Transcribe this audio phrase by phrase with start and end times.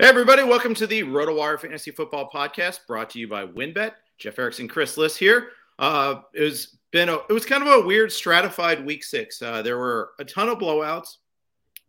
[0.00, 3.92] Hey, everybody, welcome to the RotoWire Fantasy Football Podcast brought to you by WynnBET.
[4.16, 5.48] Jeff Erickson, Chris Liss here.
[5.78, 9.42] Uh, it was been a, it was kind of a weird stratified week six.
[9.42, 11.16] Uh, there were a ton of blowouts,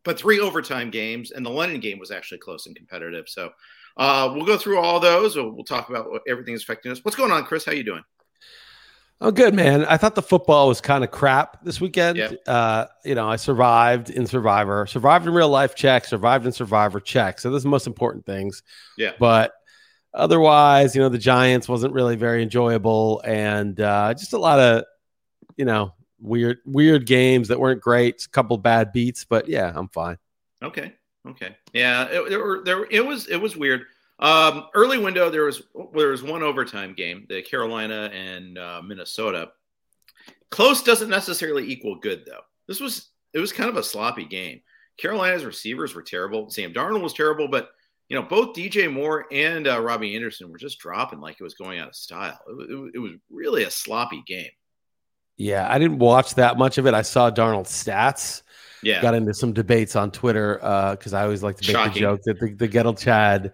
[0.03, 3.30] but three overtime games, and the London game was actually close and competitive.
[3.30, 3.50] So
[3.95, 5.38] uh, we'll go through all those.
[5.38, 7.06] We'll, we'll talk about what everything is affecting us.
[7.06, 7.64] What's going on, Chris?
[7.64, 8.03] How you doing?
[9.23, 9.86] Oh, good man.
[9.86, 12.17] I thought the football was kind of crap this weekend.
[12.17, 12.31] Yeah.
[12.47, 17.00] Uh, you know, I survived in Survivor, survived in real life check, survived in Survivor
[17.00, 17.39] check.
[17.39, 18.63] So those are the most important things.
[18.97, 19.11] Yeah.
[19.19, 19.53] But
[20.11, 24.86] otherwise, you know, the Giants wasn't really very enjoyable, and uh, just a lot of,
[25.56, 28.25] you know, weird weird games that weren't great.
[28.25, 30.17] A couple bad beats, but yeah, I'm fine.
[30.63, 30.94] Okay.
[31.28, 31.56] Okay.
[31.73, 32.06] Yeah.
[32.06, 32.88] It, there were there.
[32.90, 33.85] It was it was weird.
[34.22, 35.64] Um, early window there was
[35.96, 39.52] there was one overtime game, the Carolina and uh, Minnesota.
[40.52, 42.42] Close doesn't necessarily equal good though.
[42.68, 44.62] This was it was kind of a sloppy game.
[44.98, 46.50] Carolina's receivers were terrible.
[46.52, 47.72] Sam Darnold was terrible, but
[48.09, 51.56] you know both DJ Moore and uh, Robbie Anderson were just dropping like it was
[51.56, 52.40] going out of style.
[52.48, 54.52] It, it, it was really a sloppy game.
[55.38, 56.94] Yeah, I didn't watch that much of it.
[56.94, 58.44] I saw Darnold's stats.
[58.84, 60.56] Yeah, Got into some debates on Twitter
[60.96, 61.94] because I always like to make Shocking.
[61.94, 63.53] the joke that the, the Gettle Chad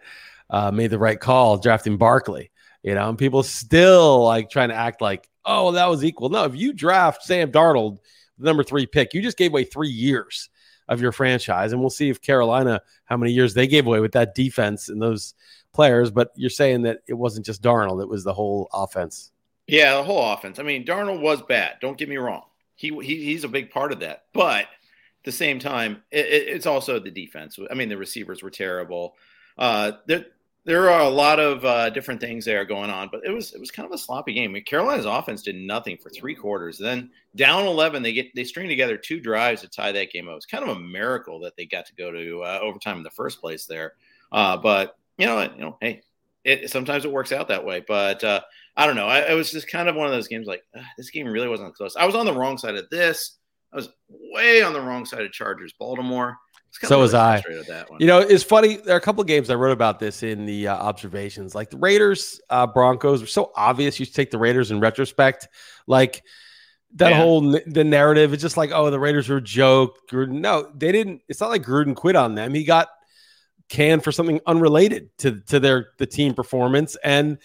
[0.50, 2.52] uh, made the right call drafting Barkley.
[2.84, 6.30] You know, and people still like trying to act like, oh, that was equal.
[6.30, 7.98] No, if you draft Sam Darnold,
[8.38, 10.50] the number three pick, you just gave away three years
[10.88, 11.72] of your franchise.
[11.74, 15.02] And we'll see if Carolina, how many years they gave away with that defense and
[15.02, 15.34] those
[15.74, 16.12] players.
[16.12, 19.32] But you're saying that it wasn't just Darnold, it was the whole offense.
[19.66, 20.60] Yeah, the whole offense.
[20.60, 21.78] I mean, Darnold was bad.
[21.82, 22.44] Don't get me wrong.
[22.76, 24.26] He, he he's a big part of that.
[24.34, 24.68] But at
[25.26, 27.60] the same time, it, it- it's also the defense.
[27.70, 29.16] I mean, the receivers were terrible.
[29.58, 29.94] Uh,
[30.68, 33.60] there are a lot of uh, different things there going on, but it was it
[33.60, 34.52] was kind of a sloppy game.
[34.52, 36.78] I mean, Carolina's offense did nothing for three quarters.
[36.78, 40.36] Then down eleven, they get they string together two drives to tie that game up.
[40.36, 43.10] It's kind of a miracle that they got to go to uh, overtime in the
[43.10, 43.94] first place there.
[44.30, 46.02] Uh, but you know, you know, hey,
[46.44, 47.82] it, sometimes it works out that way.
[47.88, 48.42] But uh,
[48.76, 49.08] I don't know.
[49.08, 50.64] I, it was just kind of one of those games like
[50.98, 51.96] this game really wasn't close.
[51.96, 53.38] I was on the wrong side of this.
[53.72, 56.38] I was way on the wrong side of Chargers, Baltimore.
[56.70, 57.36] It's kinda So was I.
[57.42, 58.00] frustrated with That one.
[58.02, 58.78] You know, it's funny.
[58.78, 61.56] There are a couple of games I wrote about this in the uh, observations.
[61.56, 64.00] Like the Raiders, uh, Broncos were so obvious.
[64.00, 65.48] You take the Raiders in retrospect.
[65.88, 66.24] Like
[66.96, 67.18] that Yeah.
[67.22, 68.34] whole n- the narrative.
[68.34, 70.08] It's just like, oh, the Raiders were a joke.
[70.10, 71.22] Gruden, no, they didn't.
[71.28, 72.54] It's not like Gruden quit on them.
[72.54, 72.90] He got
[73.70, 77.38] canned for something unrelated to to their the team performance and.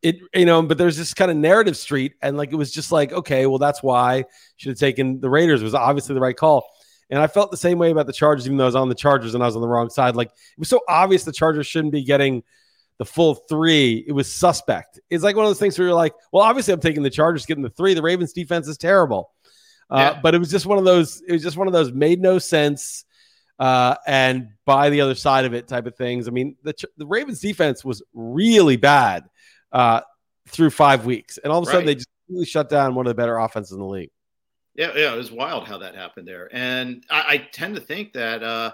[0.00, 2.92] It you know, but there's this kind of narrative street, and like it was just
[2.92, 4.26] like, okay, well, that's why
[4.56, 5.60] should have taken the Raiders.
[5.60, 6.64] It was obviously the right call.
[7.10, 8.94] And I felt the same way about the Chargers, even though I was on the
[8.94, 10.14] Chargers and I was on the wrong side.
[10.14, 12.42] Like it was so obvious the Chargers shouldn't be getting
[12.98, 14.04] the full three.
[14.06, 15.00] It was suspect.
[15.08, 17.46] It's like one of those things where you're like, well, obviously I'm taking the Chargers,
[17.46, 17.94] getting the three.
[17.94, 19.30] The Ravens defense is terrible.
[19.90, 20.20] Uh, Yeah.
[20.20, 22.38] But it was just one of those, it was just one of those made no
[22.38, 23.04] sense
[23.58, 26.28] uh, and by the other side of it type of things.
[26.28, 29.24] I mean, the, the Ravens defense was really bad
[29.72, 30.02] uh,
[30.48, 31.38] through five weeks.
[31.38, 31.86] And all of a sudden Right.
[31.86, 34.10] they just really shut down one of the better offenses in the league.
[34.78, 38.12] Yeah, yeah, it was wild how that happened there, and I, I tend to think
[38.12, 38.72] that uh,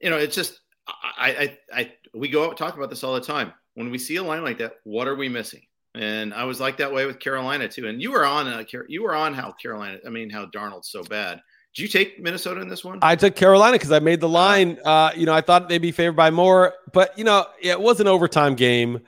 [0.00, 3.20] you know it's just I, I, I we go out talk about this all the
[3.20, 3.52] time.
[3.74, 5.62] When we see a line like that, what are we missing?
[5.94, 7.86] And I was like that way with Carolina too.
[7.86, 11.04] And you were on uh, you were on how Carolina, I mean how Darnold's so
[11.04, 11.40] bad.
[11.72, 12.98] Did you take Minnesota in this one?
[13.02, 14.78] I took Carolina because I made the line.
[14.84, 18.00] Uh, you know, I thought they'd be favored by more, but you know, it was
[18.00, 19.02] an overtime game.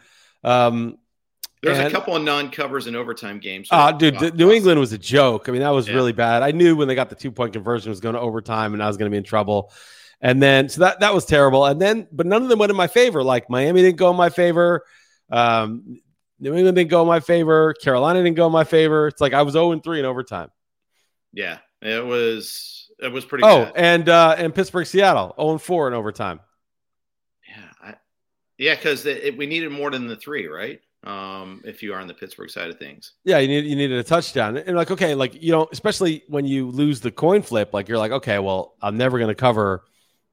[0.45, 0.97] Um,
[1.63, 3.69] There's And- a couple of non-covers in overtime games.
[3.71, 5.49] Uh, dude, New England was a joke.
[5.49, 5.95] I mean, that was Yeah.
[5.95, 6.43] really bad.
[6.43, 8.87] I knew when they got the two point conversion was going to overtime and I
[8.87, 9.71] was going to be in trouble.
[10.23, 11.65] And then, so that that was terrible.
[11.67, 13.23] And then, but none of them went in my favor.
[13.23, 14.85] Like Miami didn't go in my favor.
[15.31, 16.01] Um,
[16.39, 17.75] New England didn't go in my favor.
[17.75, 19.07] Carolina didn't go in my favor.
[19.09, 20.51] It's like I was 0 3 in overtime.
[21.35, 23.45] Yeah, it was it was pretty.
[23.45, 23.73] Oh, bad.
[23.77, 26.41] and uh, and Pittsburgh, Seattle, 0 4 in overtime.
[27.49, 27.95] yeah, I,
[28.59, 30.81] yeah, because we needed more than the three, right?
[31.03, 33.13] Um, if you are on the Pittsburgh side of things.
[33.25, 36.45] Yeah, you need you needed a touchdown, and like okay, like you know, especially when
[36.45, 39.85] you lose the coin flip, like you're like, okay, well, I'm never going to cover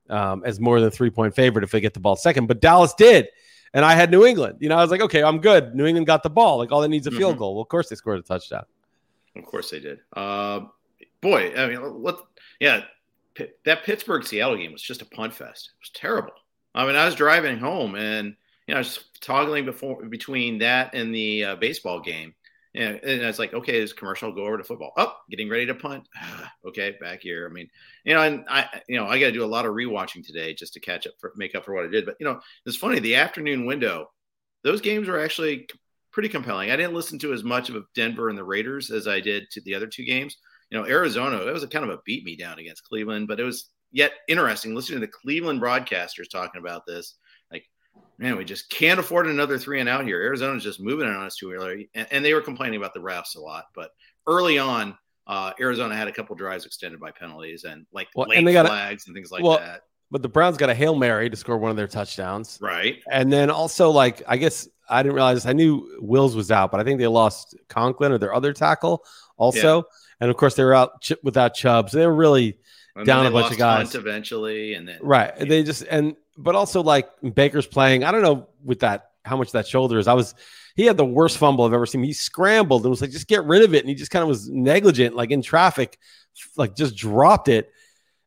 [0.09, 2.93] um, as more than three point favorite if they get the ball second, but Dallas
[2.95, 3.29] did,
[3.73, 4.57] and I had New England.
[4.59, 5.73] You know, I was like, okay, I'm good.
[5.73, 6.57] New England got the ball.
[6.57, 7.39] Like all they needs a field Mhm.
[7.39, 7.55] goal.
[7.55, 8.65] Well, of course they scored a touchdown.
[9.37, 9.99] Of course they did.
[10.17, 10.61] Uh,
[11.21, 12.25] boy, I mean, what?
[12.59, 12.81] Yeah,
[13.35, 15.71] P- that Pittsburgh Seattle game was just a punt fest.
[15.75, 16.33] It was terrible.
[16.75, 18.35] I mean, I was driving home and
[18.67, 22.33] you know, I was toggling before between that and the uh, baseball game,
[22.75, 24.91] and, and I was like, okay, this commercial, go over to football.
[24.97, 26.07] Oh, getting ready to punt.
[26.67, 27.47] okay, back here.
[27.49, 27.69] I mean,
[28.03, 30.53] you know, and I, you know, I got to do a lot of rewatching today
[30.53, 32.05] just to catch up for make up for what I did.
[32.05, 32.99] But you know, it's funny.
[32.99, 34.11] The afternoon window,
[34.63, 35.67] those games were actually
[36.11, 36.71] pretty compelling.
[36.71, 39.61] I didn't listen to as much of Denver and the Raiders as I did to
[39.61, 40.37] the other two games.
[40.69, 43.39] You know, Arizona, that was a kind of a beat me down against Cleveland, but
[43.39, 47.15] it was yet interesting listening to the Cleveland broadcasters talking about this.
[48.19, 50.21] Man, we just can't afford another three and out here.
[50.21, 51.89] Arizona's just moving on us too early.
[51.93, 53.65] And, and they were complaining about the refs a lot.
[53.75, 53.91] But
[54.25, 54.97] early on,
[55.27, 58.53] uh, Arizona had a couple drives extended by penalties and like Well, late and they
[58.53, 59.81] got a- flags and things like well, that.
[60.09, 63.03] But the Browns got a hail mary to score one of their touchdowns, Right.
[63.11, 66.79] and then also like I guess I didn't realize I knew Wills was out, but
[66.79, 69.03] I think they lost Conklin or their other tackle
[69.35, 69.83] also,
[70.21, 72.57] and of course they were out Ch- without Chubb, so they were really
[72.95, 73.95] And Down a bunch of guys.
[73.95, 74.75] Eventually.
[74.75, 75.33] And then, Right.
[75.37, 75.43] Yeah.
[75.45, 78.03] They just and but also like Baker's playing.
[78.03, 80.07] I don't know with that how much that shoulder is.
[80.07, 80.35] I was
[80.75, 82.03] he had the worst fumble I've ever seen.
[82.03, 83.79] He scrambled and was like, just get rid of it.
[83.79, 85.97] And he just kind of was negligent, like in traffic,
[86.55, 87.71] like just dropped it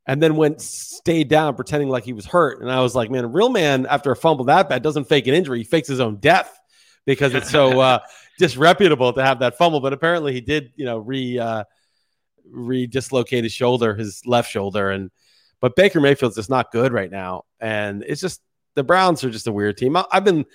[0.06, 2.60] and then went stayed down pretending like he was hurt.
[2.60, 5.28] And I was like, man, a real man after a fumble that bad doesn't fake
[5.28, 6.52] an injury, he fakes his own death
[7.06, 8.00] because it's so uh
[8.38, 9.80] disreputable to have that fumble.
[9.80, 11.64] But apparently he did, you know, re uh
[12.50, 15.12] re dislocate his shoulder, his left shoulder, and
[15.60, 18.40] but Baker Mayfield's just not good right now, and it's just
[18.74, 19.96] the Browns are just a weird team.
[19.96, 20.46] I, I've been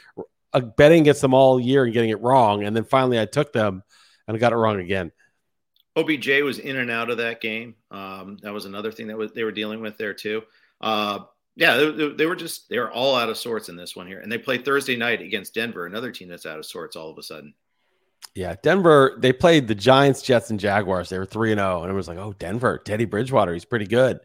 [0.53, 3.51] uh, betting against them all year and getting it wrong, and then finally I took
[3.53, 3.83] them
[4.27, 5.11] and I got it wrong again.
[5.97, 7.75] OBJ was in and out of that game.
[7.91, 10.43] Um, that was another thing that was, they were dealing with there too.
[10.81, 11.19] Uh,
[11.55, 14.19] yeah, they, they- were just they were all out of sorts in this one here,
[14.19, 17.17] and they played Thursday night against Denver, another team that's out of sorts all of
[17.17, 17.53] a sudden.
[18.33, 19.15] Yeah, Denver.
[19.19, 21.07] They played the Giants, Jets, and Jaguars.
[21.07, 23.85] They were three and zero, and it was like, oh, Denver, Teddy Bridgewater, he's pretty
[23.85, 24.19] good.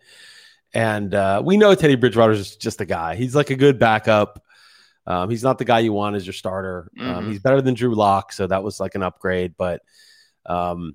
[0.73, 3.17] And uh, we know Teddy Bridgewater is just a guy.
[3.17, 4.43] He's like a good backup.
[5.07, 6.91] Um, he's not the guy you want as your starter.
[7.01, 7.29] Um, Mhm.
[7.31, 9.55] he's better than Drew Lock, so that was like an upgrade.
[9.59, 9.83] But
[10.47, 10.95] um,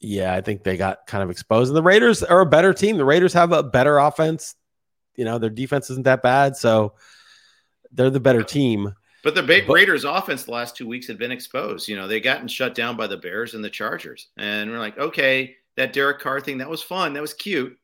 [0.00, 1.70] yeah, I think they got kind of exposed.
[1.70, 2.96] And the Raiders are a better team.
[2.96, 4.54] The Raiders have a better offense.
[5.14, 6.94] You know, their defense isn't that bad, so
[7.92, 8.94] they're the better team.
[9.22, 11.88] But the Ba- But- Raiders' offense the last two weeks had been exposed.
[11.88, 14.96] You know, they gotten shut down by the Bears and the Chargers, and we're like,
[14.98, 17.76] okay, that Derek Carr thing that was fun, that was cute.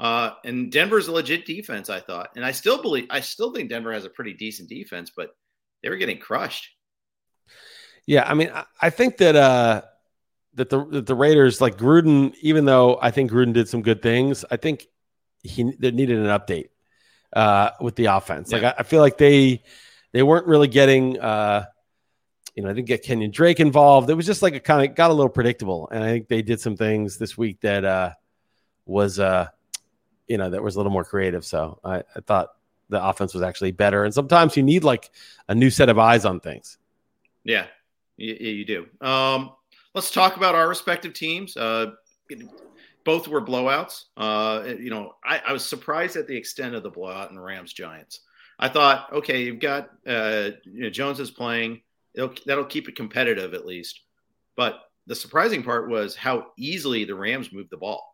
[0.00, 3.68] Uh, and Denver's a legit defense, I thought, and I still believe, I still think
[3.68, 5.36] Denver has a pretty decent defense, but
[5.82, 6.70] they were getting crushed.
[8.06, 9.82] Yeah, I mean, I, I think that uh
[10.54, 14.00] that the that the Raiders like Gruden, even though I think Gruden did some good
[14.00, 14.86] things, I think
[15.42, 16.70] he they needed an update
[17.34, 18.52] uh with the offense.
[18.52, 18.74] Like Yeah.
[18.76, 19.62] I, I feel like they
[20.12, 21.66] they weren't really getting uh
[22.56, 24.10] you know, I didn't get Kenyan Drake involved.
[24.10, 25.88] It was just like a kind of got a little predictable.
[25.92, 28.12] And I think they did some things this week that uh
[28.86, 29.48] was uh
[30.30, 31.44] you know that was a little more creative.
[31.44, 32.50] So I, I thought
[32.88, 34.04] the offense was actually better.
[34.04, 35.10] And sometimes you need like
[35.48, 36.78] a new set of eyes on things.
[37.44, 37.66] Yeah,
[38.16, 38.86] you, you do.
[39.06, 39.50] Um,
[39.92, 41.56] let's talk about our respective teams.
[41.56, 41.92] Uh,
[43.04, 44.04] both were blowouts.
[44.16, 47.72] Uh, you know, I, I was surprised at the extent of the blowout in Rams
[47.72, 48.20] Giants.
[48.58, 51.80] I thought, okay, you've got uh, you know, Jones is playing.
[52.14, 54.00] It'll, that'll keep it competitive at least.
[54.56, 58.09] But the surprising part was how easily the Rams moved the ball.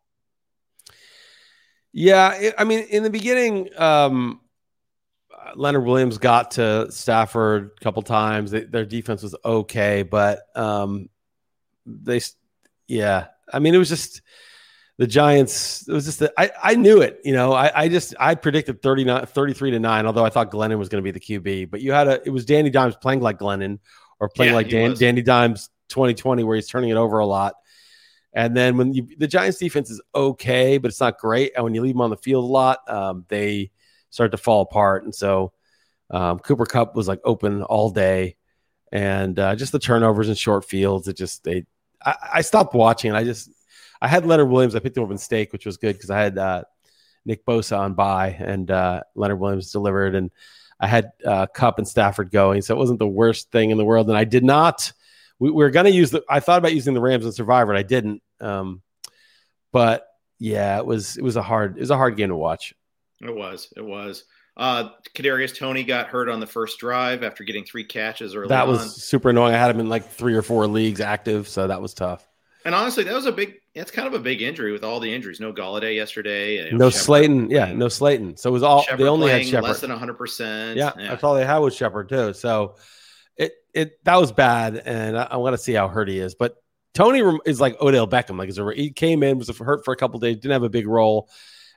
[1.98, 4.42] Yeah, it, I mean, in the beginning, um,
[5.54, 8.50] Leonard Williams got to Stafford a couple times.
[8.50, 11.08] They, their defense was okay, but um,
[11.86, 12.20] they,
[12.86, 14.20] yeah, I mean, it was just
[14.98, 15.88] the Giants.
[15.88, 17.22] It was just, the, I, I knew it.
[17.24, 20.76] You know, I, I just, I predicted 39, 33 to nine, although I thought Glennon
[20.76, 21.70] was going to be the QB.
[21.70, 23.78] But you had a, it was Danny Dimes playing like Glennon
[24.20, 24.94] or playing Yeah, like Dan.
[24.98, 27.54] Danny Dimes 2020, where he's turning it over a lot.
[28.36, 31.52] And then when you, the Giants defense is okay, but it's not great.
[31.56, 33.70] And when you leave them on the field a lot, um, they
[34.10, 35.04] start to fall apart.
[35.04, 35.52] And so
[36.10, 38.36] um, Cooper Kupp was like open all day.
[38.92, 41.08] and uh, just the turnovers and short fields.
[41.08, 41.64] It just they.
[42.04, 43.12] I, I stopped watching.
[43.12, 43.50] I just
[44.00, 44.74] I had Leonard Williams.
[44.74, 46.64] I picked him up in stake, which was good because I had uh,
[47.24, 50.30] Nick Bosa on bye, and uh, Leonard Williams delivered, and
[50.78, 53.84] I had uh, Kupp and Stafford going, so it wasn't the worst thing in the
[53.84, 54.08] world.
[54.08, 54.92] And I did not.
[55.38, 56.22] We, we were going to use the.
[56.28, 58.22] I thought about using the Rams and Survivor, and I didn't.
[58.40, 58.82] Um,
[59.72, 60.06] but
[60.38, 62.74] yeah, it was it was a hard it was a hard game to watch.
[63.20, 63.72] It was.
[63.76, 64.24] It was.
[64.56, 68.48] Uh, Kadarius Toney got hurt on the first drive after getting three catches early.
[68.48, 68.88] That was on.
[68.88, 69.54] super annoying.
[69.54, 72.26] I had him in like three or four leagues active, so that was tough.
[72.64, 73.54] And honestly, that was a big.
[73.74, 75.40] That's kind of a big injury with all the injuries.
[75.40, 76.70] No Golladay yesterday.
[76.72, 77.50] No Shepard Slayton.
[77.50, 78.38] Yeah, no Slayton.
[78.38, 79.64] So it was all Shepard they only had Shepard.
[79.64, 80.14] less than 100.
[80.14, 82.32] percent Yeah, that's all they had was Shepard too.
[82.32, 82.76] So
[83.36, 86.34] it it that was bad, and I, I want to see how hurt he is.
[86.34, 86.56] But
[86.94, 88.38] Toney is like Odell Beckham.
[88.38, 90.86] Like a, he came in was hurt for a couple days, didn't have a big
[90.86, 91.28] role,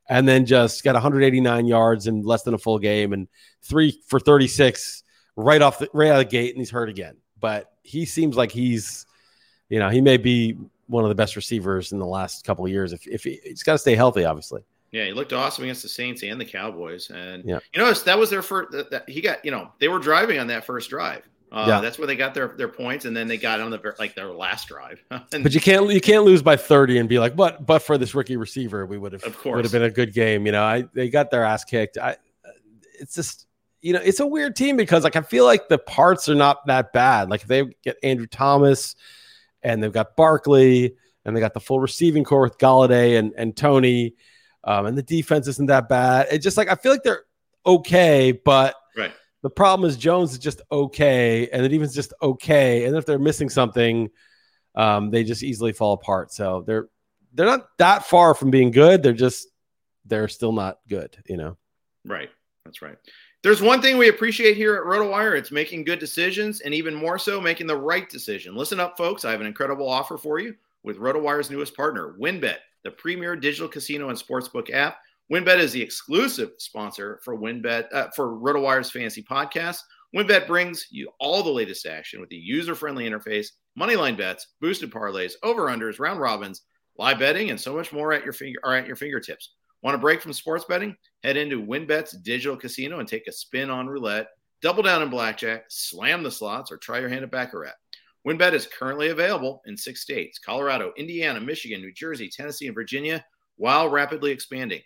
[0.07, 3.27] and then just got 189 yards in less than a full game and
[3.61, 5.03] three for 36
[5.35, 7.17] right off the right out of the gate, and he's hurt again.
[7.39, 9.05] But he seems like he's,
[9.69, 12.71] you know, he may be one of the best receivers in the last couple of
[12.71, 12.93] years.
[12.93, 14.61] If if he, he's got to stay healthy, obviously.
[14.91, 17.59] Yeah, he looked awesome against the Saints and the Cowboys, and yeah.
[17.73, 18.71] you know that was their first.
[18.71, 21.27] That, that, he got, you know, they were driving on that first drive.
[21.51, 21.81] Uh, Yeah.
[21.81, 24.27] that's where they got their their points, and then they got on the like their
[24.27, 25.03] last drive.
[25.11, 27.97] and But you can't you can't lose by 30 and be like, but but for
[27.97, 29.55] this rookie receiver, we would have Of course.
[29.55, 30.45] would have been a good game.
[30.45, 31.97] You know, I they got their ass kicked.
[31.97, 32.17] I
[32.99, 33.47] it's just
[33.81, 36.67] you know, it's a weird team because like I feel like the parts are not
[36.67, 37.29] that bad.
[37.29, 38.95] Like they get Andrew Thomas
[39.63, 43.55] and they've got Barkley and they got the full receiving corps with Golladay and and
[43.55, 44.15] Toney.
[44.65, 46.27] Um, and the defense isn't that bad.
[46.29, 47.23] It's just like I feel like they're
[47.65, 52.85] okay, but right, the problem is Jones is just okay, and defense is just okay.
[52.85, 54.09] And if they're missing something,
[54.75, 56.33] um, they just easily fall apart.
[56.33, 56.89] So they're
[57.33, 59.03] they're not that far from being good.
[59.03, 59.47] They're just
[60.05, 61.15] they're still not good.
[61.27, 61.57] You know.
[62.05, 62.29] right,
[62.65, 62.97] that's right.
[63.41, 65.37] There's one thing we appreciate here at RotoWire.
[65.37, 68.55] It's making good decisions, and even more so, making the right decision.
[68.55, 69.23] Listen up, folks.
[69.23, 73.69] I have an incredible offer for you with RotoWire's newest partner, WynnBET, the premier digital
[73.69, 74.97] casino and sportsbook app.
[75.31, 79.77] WynnBET is the exclusive sponsor for WynnBET uh, for RotoWire's fantasy podcast.
[80.15, 85.33] WynnBET brings you all the latest action with a user-friendly interface, moneyline bets, boosted parlays,
[85.43, 86.63] over/unders, round robins,
[86.97, 89.53] live betting, and so much more at your finger are at your fingertips.
[89.83, 90.95] Want a break from sports betting?
[91.23, 94.29] Head into WynnBET's digital casino and take a spin on roulette,
[94.63, 97.73] double down in blackjack, slam the slots, or try your hand at baccarat.
[98.27, 103.23] WinBet is currently available in six states: Colorado, Indiana, Michigan, New Jersey, Tennessee, and Virginia,
[103.57, 104.81] while rapidly expanding.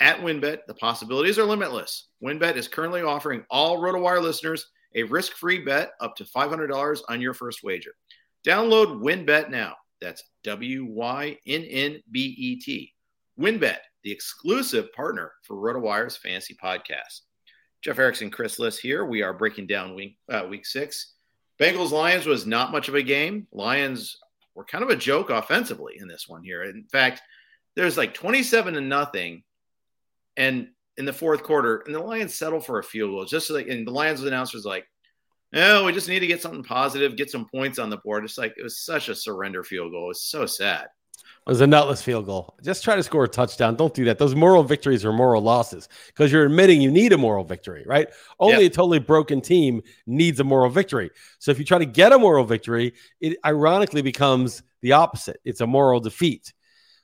[0.00, 2.08] At WynnBET, the possibilities are limitless.
[2.22, 7.34] WynnBET is currently offering all RotoWire listeners a risk-free bet up to $500 on your
[7.34, 7.92] first wager.
[8.46, 9.74] Download WynnBET now.
[10.00, 11.34] That's W-Y-N-N-B-E-T.
[13.40, 17.20] WynnBET, the exclusive partner for RotoWire's fantasy podcast.
[17.82, 19.04] Jeff Erickson, Chris Liss here.
[19.04, 21.12] We are breaking down week uh, week six.
[21.60, 23.46] Bengals Lions was not much of a game.
[23.52, 24.16] Lions
[24.54, 26.62] were kind of a joke offensively in this one here.
[26.62, 27.22] In fact,
[27.76, 29.42] there's like 27 to nothing,
[30.36, 33.24] and in the fourth quarter, and the Lions settle for a field goal.
[33.24, 34.86] Just like, and the Lions announcer was like,
[35.52, 38.38] "No, we just need to get something positive, get some points on the board." It's
[38.38, 40.10] like it was such a surrender field goal.
[40.10, 40.88] It's so sad.
[41.46, 42.54] It was a nutless field goal.
[42.62, 43.76] Just try to score a touchdown.
[43.76, 44.18] Don't do that.
[44.18, 48.08] Those moral victories are moral losses because you're admitting you need a moral victory, right?
[48.40, 51.10] Only a totally broken team needs a moral victory.
[51.40, 55.38] So if you try to get a moral victory, it ironically becomes the opposite.
[55.44, 56.54] It's a moral defeat.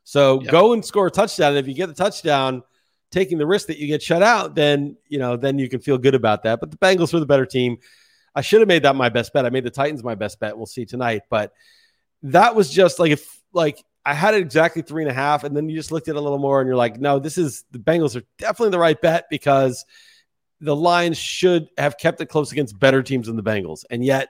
[0.04, 1.50] So go and score a touchdown.
[1.50, 2.62] And if you get the touchdown,
[3.10, 5.98] taking the risk that you get shut out, then you know, then you can feel
[5.98, 6.60] good about that.
[6.60, 7.78] But the Bengals were the better team.
[8.34, 9.44] I should have made that my best bet.
[9.44, 10.56] I made the Titans my best bet.
[10.56, 11.22] We'll see tonight.
[11.28, 11.52] But
[12.22, 15.56] that was just like if like I had it exactly three and a half, and
[15.56, 17.64] then you just looked at it a little more and you're like, no, this is
[17.70, 19.84] the Bengals are definitely the right bet because
[20.60, 23.84] the Lions should have kept it close against better teams than the Bengals.
[23.90, 24.28] And yet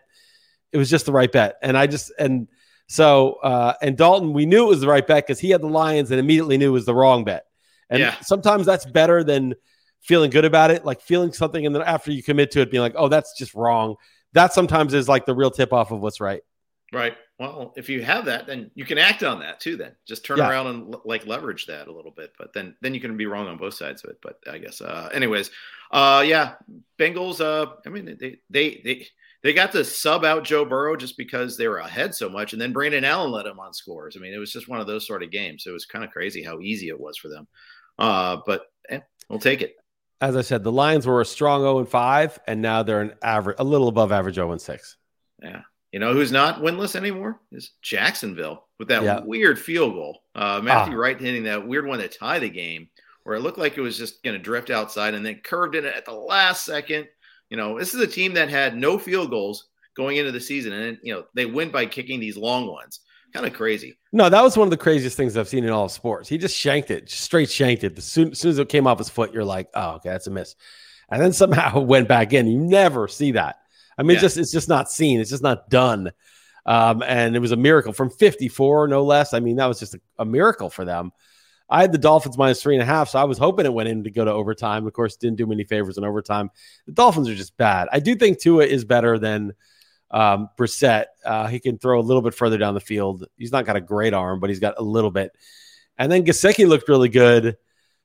[0.72, 1.56] it was just the right bet.
[1.62, 2.48] And I just and
[2.88, 5.68] so uh and Dalton, we knew it was the right bet because he had the
[5.68, 7.46] Lions and immediately knew it was the wrong bet.
[7.90, 8.14] And Yeah.
[8.20, 9.54] sometimes that's better than
[10.00, 12.80] feeling good about it, like feeling something and then after you commit to it, being
[12.80, 13.96] like, oh, that's just wrong.
[14.32, 16.40] That sometimes is like the real tip off of what's right.
[16.92, 17.16] Right.
[17.38, 19.76] Well, if you have that, then you can act on that too.
[19.76, 20.48] Then just turn Yeah.
[20.50, 22.32] around and like leverage that a little bit.
[22.38, 24.18] But then then you can be wrong on both sides of it.
[24.22, 25.50] But I guess, uh, anyways,
[25.92, 26.54] uh, yeah,
[26.98, 27.40] Bengals.
[27.40, 29.06] Uh, I mean, they they they
[29.42, 32.60] they got to sub out Joe Burrow just because they were ahead so much, and
[32.60, 34.16] then Brandon Allen let him on scores.
[34.16, 35.64] I mean, it was just one of those sort of games.
[35.66, 37.46] It was kind of crazy how easy it was for them.
[38.00, 39.76] Uh, but eh, we'll take it.
[40.20, 43.14] As I said, the Lions were a strong 0 and 5, and now they're an
[43.22, 44.96] average, a little above average 0 and 6.
[45.42, 45.62] Yeah.
[45.92, 49.20] You know who's not winless anymore is Jacksonville with that Yeah.
[49.24, 50.22] weird field goal.
[50.34, 51.00] Uh, Matthew Ah.
[51.00, 52.88] Wright hitting that weird one to tie the game,
[53.24, 55.84] where it looked like it was just going to drift outside and then curved it
[55.84, 57.08] at the last second.
[57.48, 60.72] You know, this is a team that had no field goals going into the season,
[60.72, 63.00] and you know they win by kicking these long ones.
[63.32, 63.96] Kind of crazy.
[64.12, 66.28] No, that was one of the craziest things I've seen in all of sports.
[66.28, 67.96] He just shanked it, straight shanked it.
[67.96, 70.26] As soon, as soon as it came off his foot, you're like, oh, okay, that's
[70.26, 70.56] a miss.
[71.10, 72.46] And then somehow it went back in.
[72.46, 73.60] You never see that.
[73.96, 74.14] I mean, yeah.
[74.14, 75.20] it's just it's just not seen.
[75.20, 76.10] It's just not done.
[76.66, 79.34] Um, and it was a miracle from 54, no less.
[79.34, 81.10] I mean, that was just a, a, miracle for them.
[81.68, 83.88] I had the Dolphins minus three and a half, so I was hoping it went
[83.88, 84.86] in to go to overtime.
[84.86, 86.50] Of course, didn't do many favors in overtime.
[86.86, 87.88] The Dolphins are just bad.
[87.92, 89.52] I do think Tua is better than
[90.10, 91.06] um, Brissett.
[91.24, 93.26] Uh, he can throw a little bit further down the field.
[93.36, 95.32] He's not got a great arm, but he's got a little bit.
[95.98, 97.56] And then Gesicki looked really good.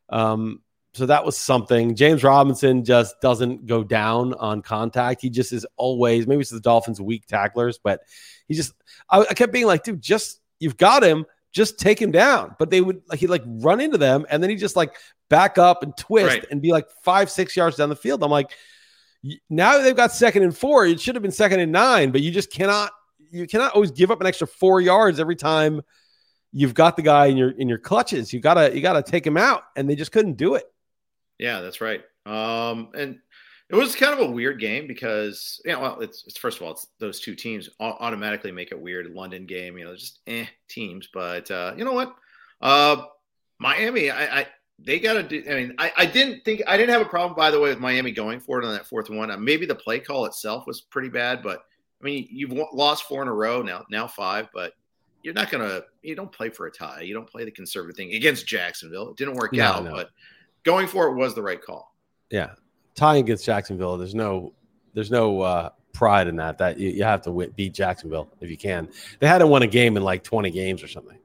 [0.10, 0.62] Um,
[0.94, 1.96] so that was something.
[1.96, 5.22] James Robinson just doesn't go down on contact.
[5.22, 8.02] He just is always, maybe it's the Dolphins' weak tacklers, but
[8.48, 8.74] he just,
[9.10, 12.56] I, I kept being like, dude, just, you've got him, just take him down.
[12.60, 14.96] But they would, like, he'd like run into them and then he just like
[15.30, 16.46] back up and twist right.
[16.50, 18.24] and be like five, six yards down the field.
[18.24, 18.52] I'm like,
[19.50, 20.86] now they've got second and four.
[20.86, 22.92] It should have been second and nine, but you just cannot,
[23.32, 25.82] you cannot always give up an extra four yards every time
[26.52, 28.34] you've got the guy in your in your clutches.
[28.34, 30.66] You gotta you gotta take him out, and they just couldn't do it.
[31.38, 32.02] Yeah, that's right.
[32.26, 33.20] Um, and
[33.70, 36.64] it was kind of a weird game because you know, well, it's, it's first of
[36.64, 39.14] all, it's those two teams automatically make it weird.
[39.14, 41.10] London game, you know, just eh teams.
[41.14, 42.16] But uh, you know what?
[42.62, 43.04] Uh,
[43.60, 44.48] Miami, I, I
[44.80, 45.44] they got to do.
[45.50, 47.80] I mean, I, I didn't think I didn't have a problem, by the way, with
[47.80, 49.32] Miami going for it on that fourth one.
[49.32, 51.64] Uh, maybe the play call itself was pretty bad, but
[52.02, 54.74] I mean, you've lost four in a row now, now five, but
[55.24, 55.82] you're not gonna.
[56.02, 57.02] You don't play for a tie.
[57.02, 59.10] You don't play the conservative thing against Jacksonville.
[59.12, 59.92] It didn't work no, out, no.
[59.92, 60.10] but
[60.64, 61.96] going for it was the right call.
[62.30, 62.52] Yeah,
[62.96, 63.98] tying against Jacksonville.
[63.98, 64.54] There's no.
[64.94, 66.58] There's no uh, pride in that.
[66.60, 68.88] That you, you have to win, beat Jacksonville if you can.
[69.20, 71.18] They hadn't won a game in like 20 games or something.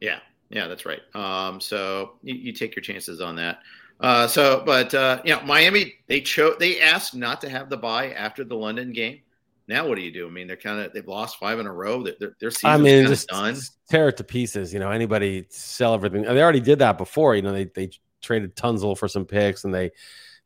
[0.00, 0.20] Yeah,
[0.54, 1.02] yeah, that's right.
[1.14, 3.58] Um, so you, you, take your chances on that.
[3.98, 7.76] Uh, so, but uh, you know, Miami they chose they asked not to have the
[7.76, 9.20] bye after the London game.
[9.66, 10.28] Now what do you do?
[10.28, 12.04] I mean, they're kind of they've lost five in a row.
[12.04, 13.56] Their their season's I mean, just done.
[13.90, 14.72] Tear it to pieces.
[14.72, 16.22] You know, anybody sell everything.
[16.22, 17.34] They already did that before.
[17.34, 17.90] You know, they they
[18.22, 19.90] traded Tunsil for some picks and they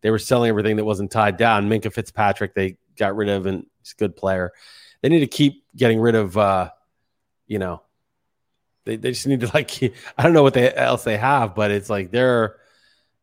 [0.01, 1.69] they were selling everything that wasn't tied down.
[1.69, 4.53] Minkah Fitzpatrick they got rid of and he's a good player.
[5.03, 6.71] They need to keep getting rid of uh,
[7.47, 7.83] you know,
[8.89, 9.71] they, they just need to like
[10.17, 12.57] I don't know what they else they have, but it's like they're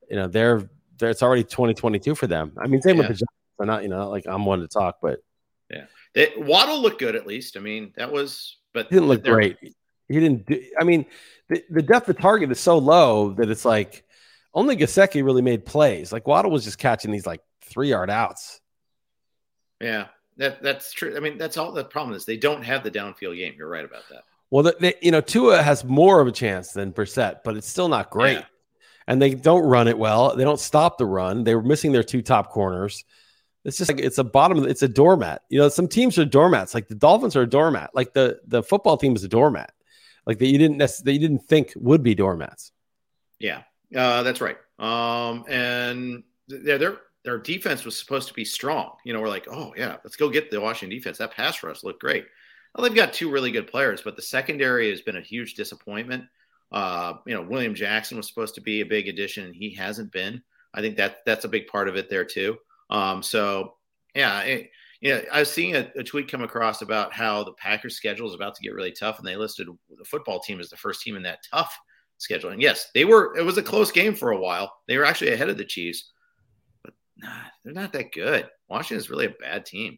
[0.09, 2.53] you know they're, they're it's already 2022 for them.
[2.57, 3.01] I mean, same yeah.
[3.01, 3.33] with the Giants.
[3.57, 5.19] They're not you know not like I'm one to talk, but
[5.71, 7.57] yeah, they, Waddle looked good at least.
[7.57, 9.57] I mean, that was but he didn't look great.
[10.07, 10.45] He didn't.
[10.45, 11.05] Do, I mean,
[11.49, 14.05] the, the depth of target is so low that it's like
[14.53, 16.13] only Gesicki really made plays.
[16.13, 18.61] Like Waddle was just catching these like three yard outs.
[19.81, 21.17] Yeah, that that's true.
[21.17, 23.55] I mean, that's all the problem is they don't have the downfield game.
[23.57, 24.23] You're right about that.
[24.55, 27.67] Well, the, the, you know, Tua has more of a chance than Brissett, but it's
[27.67, 28.37] still not great.
[28.37, 28.45] Yeah.
[29.05, 30.33] And they don't run it well.
[30.33, 31.43] They don't stop the run.
[31.43, 33.03] They were missing their two top corners.
[33.65, 34.65] It's just like it's a bottom.
[34.65, 35.41] It's a doormat.
[35.49, 36.73] You know, some teams are doormats.
[36.73, 37.89] Like the Dolphins are a doormat.
[37.93, 39.73] Like the the football team is a doormat.
[40.25, 42.71] Like that you didn't that you didn't think would be doormats.
[43.39, 43.63] Yeah,
[43.93, 44.55] uh, that's right.
[44.79, 48.93] Um, and their their their defense was supposed to be strong.
[49.03, 51.17] You know, we're like, oh yeah, let's go get the Washington defense.
[51.17, 52.25] That pass rush looked great.
[52.75, 56.25] Well, they've got two really good players, but the secondary has been a huge disappointment.
[56.71, 60.11] Uh, you know, William Jackson was supposed to be a big addition, and he hasn't
[60.11, 60.41] been.
[60.73, 62.57] I think that that's a big part of it there too.
[62.89, 63.75] Um, so
[64.13, 67.53] yeah, it, you know, I was seeing a, a, tweet come across about how the
[67.53, 70.69] Packers schedule is about to get really tough, and they listed the football team as
[70.69, 71.77] the first team in that tough
[72.17, 72.49] schedule.
[72.51, 73.37] And yes, they were.
[73.37, 74.73] It was a close game for a while.
[74.87, 76.11] They were actually ahead of the Chiefs,
[76.83, 77.29] but nah,
[77.63, 78.49] they're not that good.
[78.67, 79.97] Washington is really a bad team.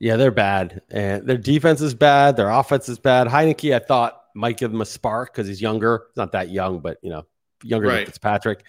[0.00, 2.36] Yeah, they're bad, and their defense is bad.
[2.36, 3.26] Their offense is bad.
[3.26, 6.04] Heinicke, I thought might give them a spark because he's younger.
[6.10, 7.26] He's not that young, but you know,
[7.64, 7.96] younger right.
[7.96, 8.64] than Fitzpatrick,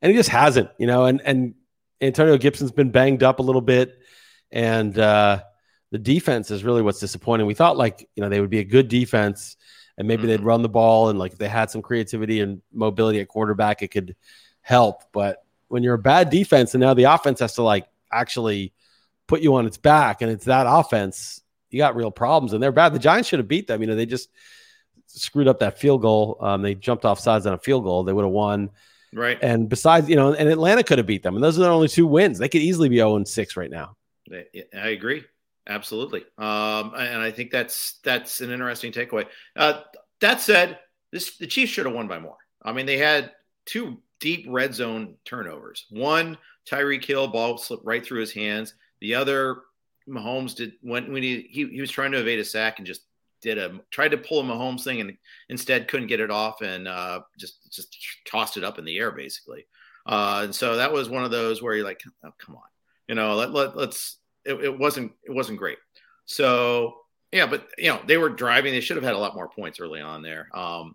[0.00, 0.70] and he just hasn't.
[0.78, 1.54] You know, and and
[2.00, 3.98] Antonio Gibson's been banged up a little bit,
[4.52, 5.42] and uh,
[5.90, 7.46] the defense is really what's disappointing.
[7.46, 9.56] We thought like you know they would be a good defense
[9.98, 10.28] and maybe mm-hmm.
[10.28, 13.82] they'd run the ball and like if they had some creativity and mobility at quarterback,
[13.82, 14.16] it could
[14.60, 15.02] help.
[15.12, 18.72] But when you're a bad defense and now the offense has to like actually
[19.32, 21.40] put you on its back and it's that offense,
[21.70, 22.92] you got real problems and they're bad.
[22.92, 23.80] The Giants should have beat them.
[23.80, 24.28] You know, they just
[25.06, 26.36] screwed up that field goal.
[26.38, 28.04] Um, they jumped off sides on a field goal.
[28.04, 28.68] They would have won.
[29.14, 29.38] Right.
[29.40, 31.34] And besides, you know, and Atlanta could have beat them.
[31.34, 32.38] And those are their only two wins.
[32.38, 33.96] They could easily be 0 6 right now.
[34.30, 35.24] I agree.
[35.66, 36.26] Absolutely.
[36.36, 39.24] Um, and I think that's that's an interesting takeaway.
[39.56, 39.80] Uh,
[40.20, 40.78] that said,
[41.10, 42.36] this the Chiefs should have won by more.
[42.62, 43.32] I mean, they had
[43.64, 45.86] two deep red zone turnovers.
[45.88, 46.36] One,
[46.70, 48.74] Tyreek Hill ball slipped right through his hands.
[49.02, 49.62] The other,
[50.08, 53.02] Mahomes did when when he, he he was trying to evade a sack and just
[53.40, 55.16] did a tried to pull a Mahomes thing and
[55.48, 59.10] instead couldn't get it off and uh, just just tossed it up in the air
[59.10, 59.66] basically.
[60.06, 62.62] Uh, and so that was one of those where you're like, oh, come on,
[63.08, 65.78] you know, let, let let's it, it wasn't it wasn't great.
[66.24, 66.94] So
[67.32, 68.72] yeah, but you know they were driving.
[68.72, 70.48] They should have had a lot more points early on there.
[70.54, 70.94] Um,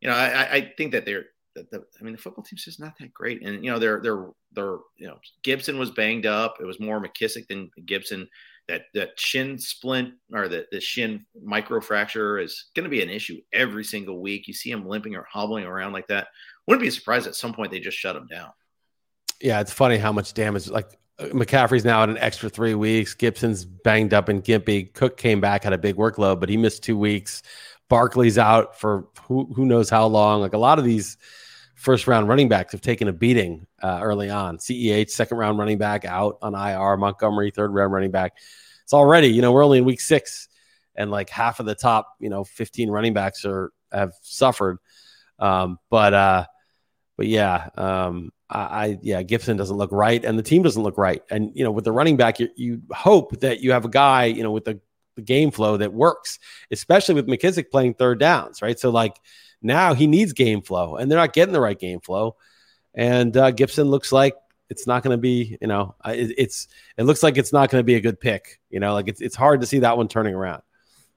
[0.00, 1.26] you know, I, I think that they're.
[1.54, 4.00] The, the, I mean, the football team's just not that great, and you know, they're
[4.00, 6.56] they're they're you know, Gibson was banged up.
[6.60, 8.28] It was more McKissic than Gibson.
[8.68, 13.40] That that shin splint or the the shin microfracture is going to be an issue
[13.52, 14.46] every single week.
[14.46, 16.28] You see him limping or hobbling around like that.
[16.66, 18.50] Wouldn't be surprised at some point they just shut him down.
[19.40, 20.68] Yeah, it's funny how much damage.
[20.68, 23.14] Like McCaffrey's now at an extra three weeks.
[23.14, 24.92] Gibson's banged up and gimpy.
[24.92, 27.42] Cook came back, had a big workload, but he missed two weeks.
[27.90, 30.40] Barkley's out for who who knows how long.
[30.40, 31.18] Like a lot of these
[31.74, 34.56] first round running backs have taken a beating uh, early on.
[34.56, 36.96] CEH, second round running back, out on IR.
[36.96, 38.38] Montgomery, third round running back.
[38.84, 40.48] It's already, you know, we're only in week six,
[40.94, 44.78] and like half of the top, you know, 15 running backs are have suffered.
[45.40, 46.46] Um, but uh,
[47.16, 51.22] but yeah, um, I, yeah, Gibson doesn't look right, and the team doesn't look right.
[51.28, 54.24] And you know, with the running back, you, you hope that you have a guy,
[54.24, 54.80] you know, with the,
[55.16, 56.38] the game flow that works,
[56.70, 58.78] especially with McKissic playing third downs, right?
[58.78, 59.20] So like
[59.62, 62.36] now he needs game flow, and they're not getting the right game flow.
[62.94, 64.34] And uh, Gibson looks like
[64.68, 67.80] it's not going to be, you know, it, it's it looks like it's not going
[67.80, 68.60] to be a good pick.
[68.70, 70.62] You know, like it's it's hard to see that one turning around.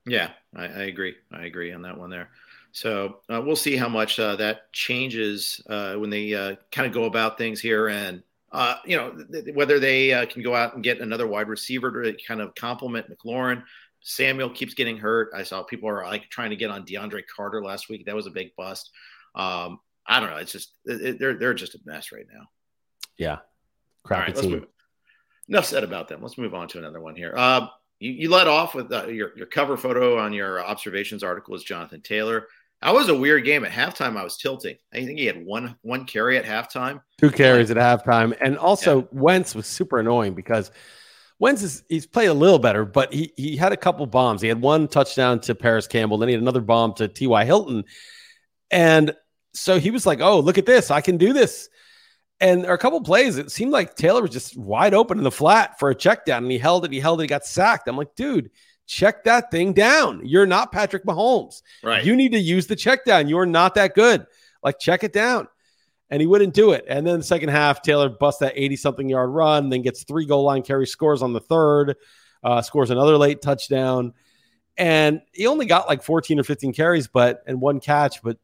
[0.06, 1.15] Yeah, I, I agree.
[1.32, 2.29] I agree on that one there.
[2.73, 6.93] So uh, we'll see how much uh, that changes uh, when they uh, kind of
[6.93, 10.73] go about things here, and uh, you know th- whether they uh, can go out
[10.73, 13.63] and get another wide receiver to kind of complement McLaurin.
[14.03, 15.29] Samuel keeps getting hurt.
[15.33, 18.05] I saw people are like trying to get on DeAndre Carter last week.
[18.05, 18.91] That was a big bust.
[19.33, 20.37] Um, I don't know.
[20.37, 22.47] It's just it, they're they're just a mess right now.
[23.17, 23.37] Yeah,
[24.03, 24.67] crappy right, team.
[25.47, 26.21] Enough said about them.
[26.21, 27.33] Let's move on to another one here.
[27.35, 27.67] Uh,
[27.99, 32.01] you, you led off with your your cover photo on your observations article is Jonathan
[32.01, 32.47] Taylor.
[32.81, 34.17] That was a weird game at halftime.
[34.17, 34.75] I was tilting.
[34.93, 38.99] I think he had one one carry at halftime, two carries at halftime, and also
[38.99, 39.07] yeah.
[39.13, 40.71] Wentz was super annoying because
[41.43, 44.41] Wentz is he's played a little better, but he he had a couple bombs.
[44.41, 47.43] He had one touchdown to Parris Campbell, then he had another bomb to T.Y.
[47.43, 47.84] Hilton,
[48.71, 49.13] and
[49.53, 50.89] so he was like, "Oh, look at this!
[50.89, 51.67] I can do this."
[52.39, 53.38] And there are a couple plays.
[53.38, 56.43] It seemed like Taylor was just wide open in the flat for a check down,
[56.43, 56.93] and he held it.
[56.93, 57.25] He held it.
[57.25, 57.89] He got sacked.
[57.89, 58.49] I'm like, dude
[58.86, 60.21] check that thing down.
[60.25, 61.62] You're not Patrick Mahomes.
[61.82, 62.03] Right.
[62.03, 63.29] You need to use the check down.
[63.29, 64.25] You're not that good.
[64.62, 65.47] Like check it down.
[66.13, 66.86] And he wouldn't do it.
[66.88, 70.28] And then the second half, Taylor busts that 80 something yard run, then gets three
[70.28, 71.95] goal line carry scores on the third,
[72.43, 74.13] uh, scores another late touchdown.
[74.78, 78.21] And he only got like 14 or 15 carries, but and one catch.
[78.21, 78.38] But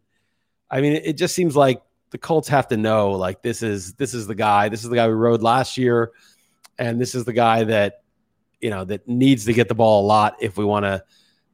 [0.68, 4.16] I mean, it just seems like the Colts have to know like this is this
[4.16, 4.70] is the guy.
[4.70, 6.12] This is the guy we rode last year.
[6.80, 8.02] And this is the guy that
[8.60, 11.04] you know, that needs to get the ball a lot if we want to,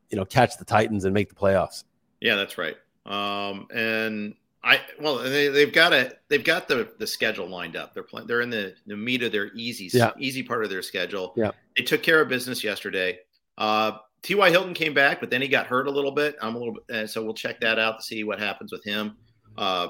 [0.10, 1.84] you know, catch the Titans and make the playoffs.
[2.20, 2.76] Yeah, that's right.
[3.06, 7.94] Um, and I well, they, they've got a they've got the the schedule lined up.
[7.94, 8.28] They're playing.
[8.28, 10.12] They're in the the meat of their easy yeah.
[10.20, 11.34] easy part of their schedule.
[11.38, 13.20] Yeah, they took care of business yesterday.
[13.60, 14.50] Uh, T.Y.
[14.50, 16.36] Hilton came back, but then he got hurt a little bit.
[16.42, 18.84] I'm a little bit, uh, so we'll check that out to see what happens with
[18.84, 19.16] him.
[19.56, 19.90] Uh,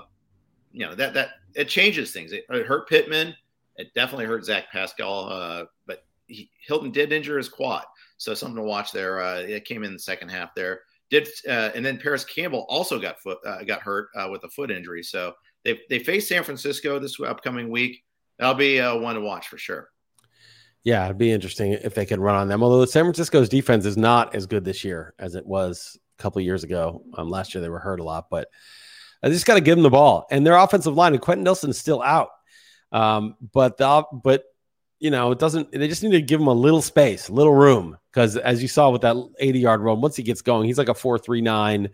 [0.74, 2.34] you know that that it changes things.
[2.34, 3.34] It, it hurt Pittman.
[3.78, 5.30] It definitely hurt Zach Pascal.
[5.32, 7.86] Uh, but he, Hilton did injure his quad,
[8.18, 9.22] so something to watch there.
[9.22, 10.82] Uh, it came in the second half there.
[11.10, 14.50] Did uh, and then Parris Campbell also got foot uh, got hurt uh, with a
[14.50, 15.04] foot injury.
[15.04, 18.04] So they they face San Francisco this upcoming week.
[18.39, 19.89] That'll be uh, one to watch for sure.
[20.84, 22.63] Yeah, it'd be interesting if they could run on them.
[22.63, 26.22] Although the San Francisco's defense is not as good this year as it was a
[26.22, 27.04] couple years ago.
[27.15, 28.50] Um, last year they were hurt a lot, but
[29.24, 30.28] I just got to give them the ball.
[30.30, 32.30] And their offensive line and Quenton Nelson's still out.
[32.91, 34.44] Um, but the but
[35.00, 37.54] you know, it doesn't, they just need to give him a little space, a little
[37.54, 37.98] room.
[38.12, 40.90] Because as you saw with that 80 yard run, once he gets going, he's like
[40.90, 41.90] a 439.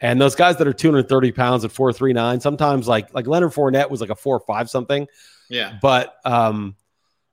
[0.00, 4.02] And those guys that are 230 pounds at 439, sometimes like like Leonard Fournette was
[4.02, 5.06] like a four five something.
[5.48, 5.78] Yeah.
[5.80, 6.76] But um,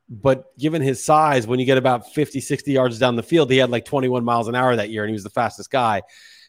[0.10, 3.58] but given his size, when you get about 50, 60 yards down the field, he
[3.58, 6.02] had like 21 miles an hour that year and he was the fastest guy.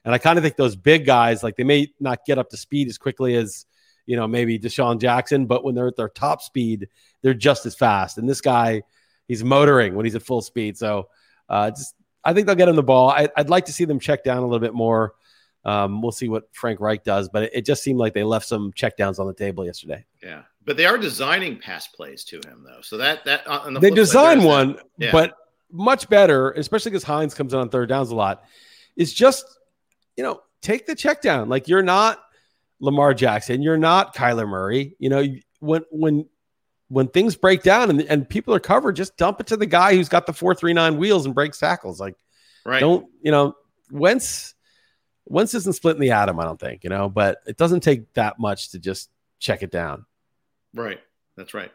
[0.04, 2.56] And I kind of think those big guys, like they may not get up to
[2.56, 3.66] speed as quickly as
[4.06, 6.88] you know, maybe DeSean Jackson, but when they're at their top speed,
[7.24, 8.18] they're just as fast.
[8.18, 8.82] And this guy,
[9.26, 10.76] he's motoring when he's at full speed.
[10.76, 11.08] So
[11.48, 13.08] uh, just, I think they'll get him the ball.
[13.10, 15.14] I, would like to see them check down a little bit more.
[15.64, 18.46] Um, we'll see what Frank Reich does, but it, it, just seemed like they left
[18.46, 20.04] some checkdowns on the table yesterday.
[20.22, 23.80] Yeah, but they are designing pass plays to him though, so that that uh, the
[23.80, 25.10] they design side, one, yeah.
[25.10, 25.34] but
[25.72, 28.44] much better, especially because Hines comes in on third downs a lot.
[28.94, 29.46] Is just
[30.18, 31.48] you know take the check down.
[31.48, 32.22] Like you're not
[32.78, 33.62] Lamar Jackson.
[33.62, 34.96] You're not Kyler Murray.
[34.98, 35.24] You know,
[35.60, 36.26] when when
[36.88, 39.94] when things break down and, and people are covered, just dump it to the guy
[39.94, 42.00] who's got the four three nine wheels and breaks tackles.
[42.00, 42.16] Like,
[42.64, 42.80] right?
[42.80, 43.54] Don't you know?
[43.90, 44.54] Wentz
[45.26, 46.38] Wentz isn't splitting the atom.
[46.40, 49.70] I don't think you know, but it doesn't take that much to just check it
[49.70, 50.04] down.
[50.74, 51.00] Right.
[51.36, 51.70] That's right.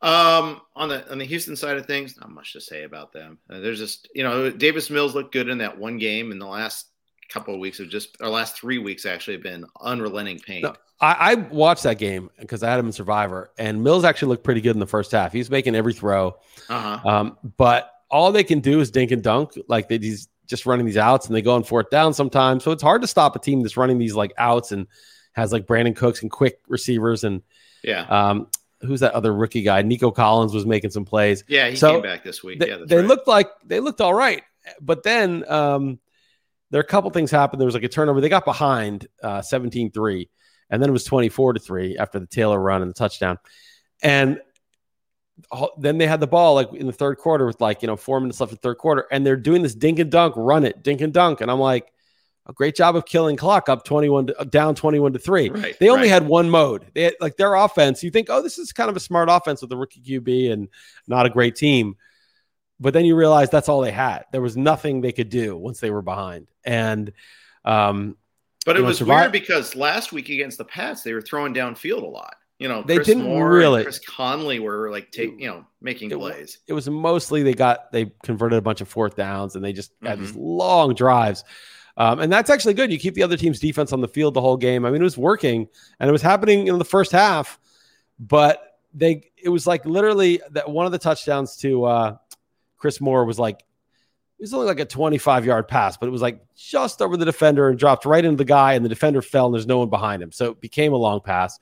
[0.00, 3.38] Um, on the on the Houston side of things, not much to say about them.
[3.50, 6.30] Uh, there's just you know Davis Mills looked good in that one game.
[6.30, 6.87] In the last
[7.28, 10.62] couple of weeks of just our last three weeks actually have been unrelenting pain.
[10.62, 14.28] No, I, I, watched that game because I had him in Survivor, and Mills actually
[14.28, 15.32] looked pretty good in the first half.
[15.32, 16.36] He's making every throw,
[16.68, 17.08] uh-huh.
[17.08, 19.52] um, but all they can do is dink and dunk.
[19.68, 22.64] Like they, he's just running these outs, and they go on fourth down sometimes.
[22.64, 24.86] So it's hard to stop a team that's running these like outs and
[25.32, 27.42] has like Brandin Cooks and quick receivers and
[27.82, 28.02] yeah.
[28.02, 28.48] Um,
[28.80, 29.82] who's that other rookie guy?
[29.82, 31.44] Nico Collins was making some plays.
[31.48, 32.60] Yeah, he so came back this week.
[32.60, 33.06] They, yeah, they right.
[33.06, 34.42] looked like they looked all right,
[34.80, 35.98] but then um,
[36.70, 37.60] there are a couple things happened.
[37.60, 38.20] There was like a turnover.
[38.20, 40.28] They got behind uh, 17-3,
[40.70, 43.38] and then it was 24 to 3 after the Taylor run and the touchdown.
[44.02, 44.40] And
[45.78, 48.20] then they had the ball like in the third quarter with like, you know, four
[48.20, 50.82] minutes left in the third quarter, and they're doing this dink and dunk, run it,
[50.82, 51.40] dink and dunk.
[51.40, 51.92] And I'm like,
[52.48, 55.50] a great job of killing clock up 21 to, down 21 to 3.
[55.50, 56.14] Right, they only right.
[56.14, 56.86] had one mode.
[56.94, 59.60] They had, like their offense, you think, "Oh, this is kind of a smart offense
[59.60, 60.68] with a rookie QB and
[61.06, 61.96] not a great team."
[62.80, 64.24] But then you realize that's all they had.
[64.30, 66.46] There was nothing they could do once they were behind.
[66.64, 67.12] And
[67.64, 68.16] um
[68.66, 72.02] but it was survive- weird because last week against the Pats, they were throwing downfield
[72.02, 72.34] a lot.
[72.58, 73.84] You know, they Chris didn't Moore really.
[73.84, 76.58] Chris Conley were like take, you know, making it, plays.
[76.66, 79.94] It was mostly they got they converted a bunch of fourth downs and they just
[79.94, 80.06] mm-hmm.
[80.08, 81.44] had these long drives.
[81.96, 82.92] Um, and that's actually good.
[82.92, 84.84] You keep the other team's defense on the field the whole game.
[84.84, 85.68] I mean, it was working
[86.00, 87.60] and it was happening in the first half,
[88.18, 92.16] but they it was like literally that one of the touchdowns to uh,
[92.78, 93.60] Chris Moore was like
[94.38, 97.24] it was only like a 25 yard pass, but it was like just over the
[97.24, 99.90] defender and dropped right into the guy, and the defender fell, and there's no one
[99.90, 100.30] behind him.
[100.32, 101.58] So it became a long pass.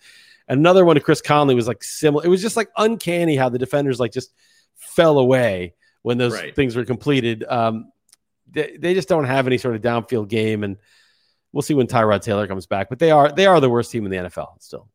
[0.48, 2.24] Another one to Chris Conley was like similar.
[2.24, 4.32] It was just like uncanny how the defenders like just
[4.74, 6.54] fell away when those Right.
[6.54, 7.44] things were completed.
[7.48, 7.90] Um,
[8.52, 10.76] they, they just don't have any sort of downfield game, and
[11.52, 12.88] we'll see when Tyrod Taylor comes back.
[12.90, 14.88] But they are they are the worst team in the NFL still.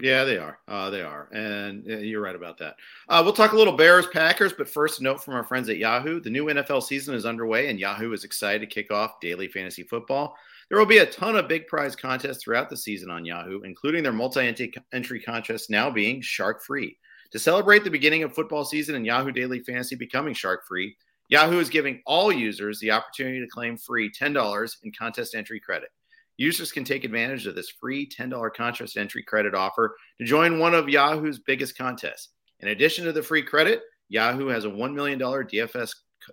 [0.00, 0.58] Yeah, they are.
[0.66, 2.76] Uh, they are, and you're right about that.
[3.08, 6.20] Uh, we'll talk a little Bears Packers, but first, note from our friends at Yahoo:
[6.20, 9.84] the new NFL season is underway, and Yahoo is excited to kick off daily fantasy
[9.84, 10.36] football.
[10.68, 14.02] There will be a ton of big prize contests throughout the season on Yahoo, including
[14.02, 16.96] their multi-entry contest now being shark-free.
[17.30, 20.96] To celebrate the beginning of football season and Yahoo Daily Fantasy becoming shark-free,
[21.28, 25.90] Yahoo is giving all users the opportunity to claim free $10 in contest entry credit.
[26.36, 30.74] Users can take advantage of this free $10 contest entry credit offer to join one
[30.74, 32.30] of Yahoo's biggest contests.
[32.60, 35.92] In addition to the free credit, Yahoo has a $1 million DFS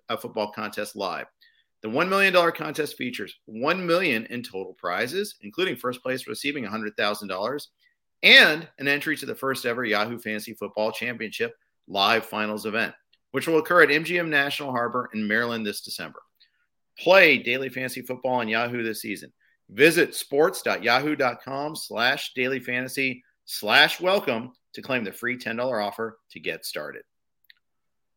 [0.10, 1.28] uh, football contest live.
[1.82, 7.68] The $1 million contest features 1 million in total prizes, including first place receiving $100,000
[8.24, 11.56] and an entry to the first ever Yahoo Fantasy Football Championship
[11.88, 12.94] live finals event,
[13.32, 16.22] which will occur at MGM National Harbor in Maryland this December.
[17.00, 19.34] Play daily fantasy football on Yahoo this season.
[19.72, 26.66] Visit sports.yahoo.com slash daily fantasy slash welcome to claim the free $10 offer to get
[26.66, 27.04] started.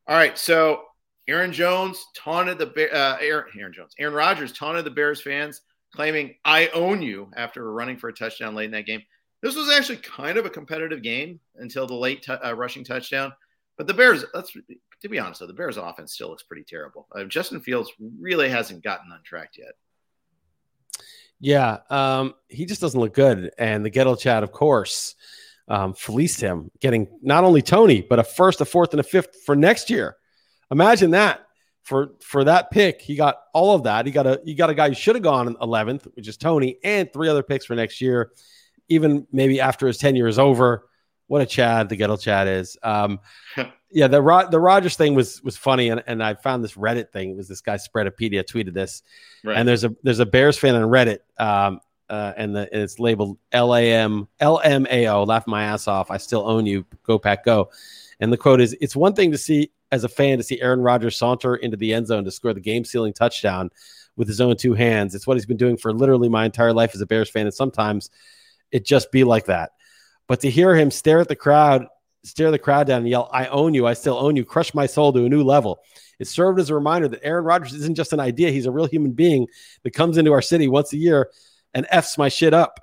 [0.06, 0.82] All right, so
[1.26, 5.62] Aaron Jones taunted the uh, Aaron, Aaron Jones, Aaron Rodgers taunted the Bears fans,
[5.94, 9.02] claiming "I own you" after running for a touchdown late in that game.
[9.40, 13.32] This was actually kind of a competitive game until the late t- uh, rushing touchdown.
[13.78, 17.06] But the Bears, let's to be honest, though, the Bears' offense still looks pretty terrible.
[17.14, 17.90] Uh, Justin Fields
[18.20, 19.72] really hasn't gotten on track yet.
[21.40, 23.50] Yeah, um, he just doesn't look good.
[23.58, 25.14] And the Ghetto Chat, of course,
[25.68, 29.42] um, fleeced him, getting not only Toney, but a first, a fourth, and a fifth
[29.44, 30.16] for next year.
[30.70, 31.46] Imagine that
[31.82, 33.00] for for that pick.
[33.00, 34.06] He got all of that.
[34.06, 36.78] He got a he got a guy who should have gone 11th, which is Toney,
[36.82, 38.32] and three other picks for next year.
[38.88, 40.88] Even maybe after his tenure is over.
[41.26, 42.76] What a Chad the Ghetto Chad is.
[42.82, 43.20] Um,
[43.94, 47.11] yeah, the Rod the Rodgers thing was was funny, and, and I found this Reddit
[47.12, 47.30] thing.
[47.30, 49.02] It was this guy Spreadopedia tweeted this,
[49.44, 49.57] Right.
[49.57, 51.80] and there's a there's a Bears fan on Reddit, um,
[52.11, 55.22] uh, and, the, and it's labeled L A M L M A O.
[55.22, 56.11] Laugh my ass off.
[56.11, 56.85] I still own you.
[57.04, 57.70] Go pack go.
[58.20, 60.80] And the quote is: It's one thing to see as a fan to see Aaron
[60.80, 63.70] Rodgers saunter into the end zone to score the game sealing touchdown
[64.16, 65.14] with his own two hands.
[65.14, 67.54] It's what he's been doing for literally my entire life as a Bears fan, and
[67.54, 68.11] sometimes
[68.72, 69.70] it just be like that.
[70.26, 71.87] But to hear him stare at the crowd,
[72.24, 74.87] stare the crowd down and yell, I own you, I still own you, crush my
[74.87, 75.80] soul to a new level.
[76.18, 78.87] It served as a reminder that Aaron Rodgers isn't just an idea, he's a real
[78.87, 79.46] human being
[79.82, 81.30] that comes into our city once a year
[81.74, 82.80] and F's my shit up.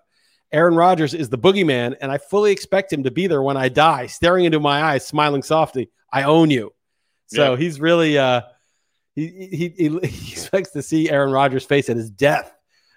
[0.51, 3.69] Aaron Rodgers is the boogeyman, and I fully expect him to be there when I
[3.69, 5.89] die, staring into my eyes, smiling softly.
[6.11, 6.73] I own you.
[7.27, 7.57] So Yeah.
[7.57, 8.41] he's really uh
[9.15, 12.53] he, he he he expects to see Aaron Rodgers' face at his death,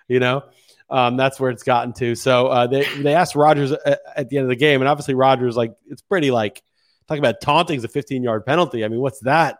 [0.09, 0.43] you know.
[0.91, 2.15] Um, that's where it's gotten to.
[2.15, 5.15] So uh, they they asked Rodgers at, at the end of the game, and obviously
[5.15, 6.63] Rodgers like it's pretty like
[7.09, 8.85] talking about taunting is a 15 yard penalty.
[8.85, 9.59] I mean, what's that?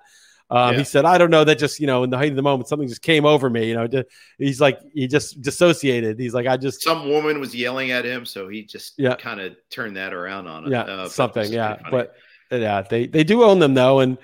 [0.51, 0.79] Um, Yeah.
[0.79, 1.43] He said, I don't know.
[1.45, 3.69] That just you know, in the height of the moment, something just came over me.
[3.69, 4.03] You know,
[4.39, 6.19] he's like he just dissociated.
[6.21, 9.15] He's like, I just Some woman was yelling at him, so he just Yeah.
[9.17, 10.73] kind of turned that around on him.
[10.73, 11.79] yeah Uh, something yeah.
[11.91, 12.15] But
[12.51, 14.19] Yeah, they they do own them though, and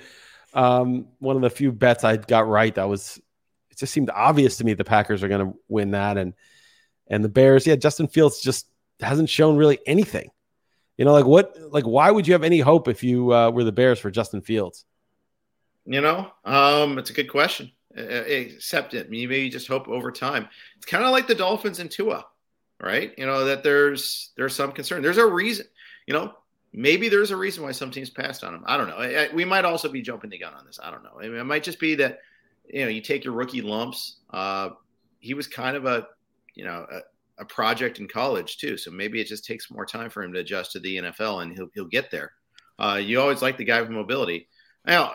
[0.53, 3.19] um, one of the few bets I got right that was
[3.71, 6.35] it just seemed obvious to me the Packers are going to win that, and
[7.11, 8.69] and the Bears, yeah, Justin Fields just
[9.01, 10.31] hasn't shown really anything.
[10.97, 13.65] You know, like what, like why would you have any hope if you uh, were
[13.65, 14.85] the Bears for Justin Fields?
[15.87, 17.73] You know, um, it's a good question.
[17.97, 19.13] Uh, accept it.
[19.13, 20.49] You maybe just hope over time.
[20.77, 22.25] It's kind of like the Dolphins and Tua,
[22.81, 23.13] right?
[23.19, 25.03] You know that there's there's some concern.
[25.03, 25.67] There's a reason.
[26.07, 26.35] You know,
[26.73, 28.63] maybe there's a reason why some teams passed on him.
[28.67, 28.97] I don't know.
[28.97, 30.79] I, I, we might also be jumping the gun on this.
[30.81, 31.19] I don't know.
[31.19, 32.21] I mean, it might just be that
[32.69, 34.19] you know you take your rookie lumps.
[34.31, 34.71] Uh,
[35.19, 36.07] he was kind of a
[36.61, 40.11] you know a, a, project in college too, so maybe it just takes more time
[40.11, 42.33] for him to adjust to the NFL, and he'll he'll get there.
[42.79, 44.47] Uh, you always like the guy with mobility.
[44.85, 45.15] Now,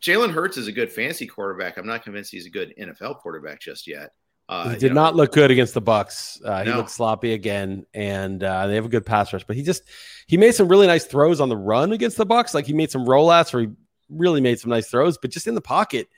[0.00, 1.76] Jalen Hurts is a good fancy quarterback.
[1.76, 4.10] I'm not convinced he's a good NFL quarterback just yet.
[4.48, 6.40] Uh, he did know, not look good against the Bucks.
[6.44, 6.78] Uh, he no.
[6.78, 9.44] looked sloppy again, and uh, they have a good pass rush.
[9.44, 9.84] But he just
[10.26, 12.54] he made some really nice throws on the run against the Bucks.
[12.54, 13.68] Like he made some rollouts where he
[14.08, 16.08] really made some nice throws, but just in the pocket,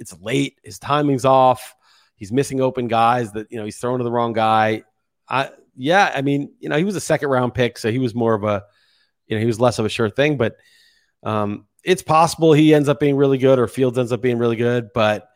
[0.00, 0.58] it's late.
[0.64, 1.76] His timing's off.
[2.16, 4.82] He's missing open guys that you know he's throwing to the wrong guy.
[5.28, 8.14] I yeah, I mean you know he was a second round pick, so he was
[8.14, 8.64] more of a
[9.26, 10.56] you know he was less of a sure thing, but
[11.22, 14.56] um, it's possible he ends up being really good or Fields ends up being really
[14.56, 15.28] good, but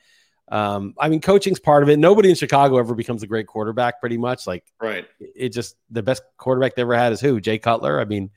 [0.51, 1.99] um, I mean, coaching's part of it.
[1.99, 4.47] Nobody in Chicago ever becomes a great quarterback, pretty much.
[4.47, 5.07] Like, right?
[5.21, 7.41] It just the best quarterback they ever had is who?
[7.41, 8.01] Jay Cutler.
[8.01, 8.31] I mean,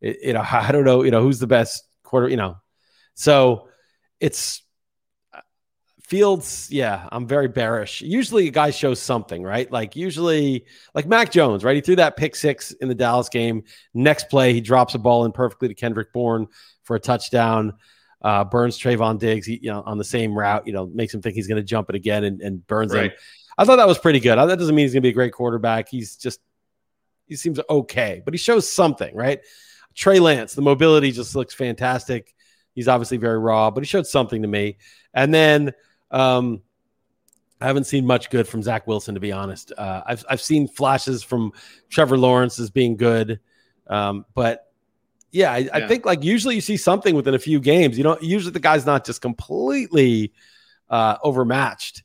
[0.00, 2.56] it, you know, I don't know, you know, who's the best quarter, you know.
[3.14, 3.68] So
[4.20, 4.62] it's
[6.12, 6.68] Fields.
[6.70, 8.02] Yeah, I'm very bearish.
[8.02, 9.72] Usually, a guy shows something, right?
[9.72, 11.74] Like usually, like Mac Jones, right?
[11.74, 13.64] He threw that pick six in the Dallas game.
[13.94, 16.48] Next play, he drops a ball in perfectly to Kendrick Bourne
[16.82, 17.72] for a touchdown.
[18.20, 21.22] Uh, burns Trevon Diggs, he, you know, on the same route, you know, makes him
[21.22, 23.12] think he's going to jump it again and, and burns right.
[23.12, 23.18] him.
[23.56, 24.36] I thought that was pretty good.
[24.36, 25.88] That doesn't mean he's going to be a great quarterback.
[25.88, 26.40] He's just,
[27.26, 29.40] he seems okay, but he shows something, right?
[29.94, 32.34] Trey Lance, the mobility just looks fantastic.
[32.74, 34.76] He's obviously very raw, but he showed something to me.
[35.14, 35.72] And then,
[36.12, 36.62] um,
[37.60, 39.72] I haven't seen much good from Zach Wilson, to be honest.
[39.76, 41.52] Uh, I've I've seen flashes from
[41.90, 43.40] Trevor Lawrence as being good,
[43.86, 44.72] um, but
[45.30, 45.70] yeah, I, yeah.
[45.72, 47.96] I, think like usually you see something within a few games.
[47.96, 50.32] You know, usually the guy's not just completely
[50.90, 52.02] uh, overmatched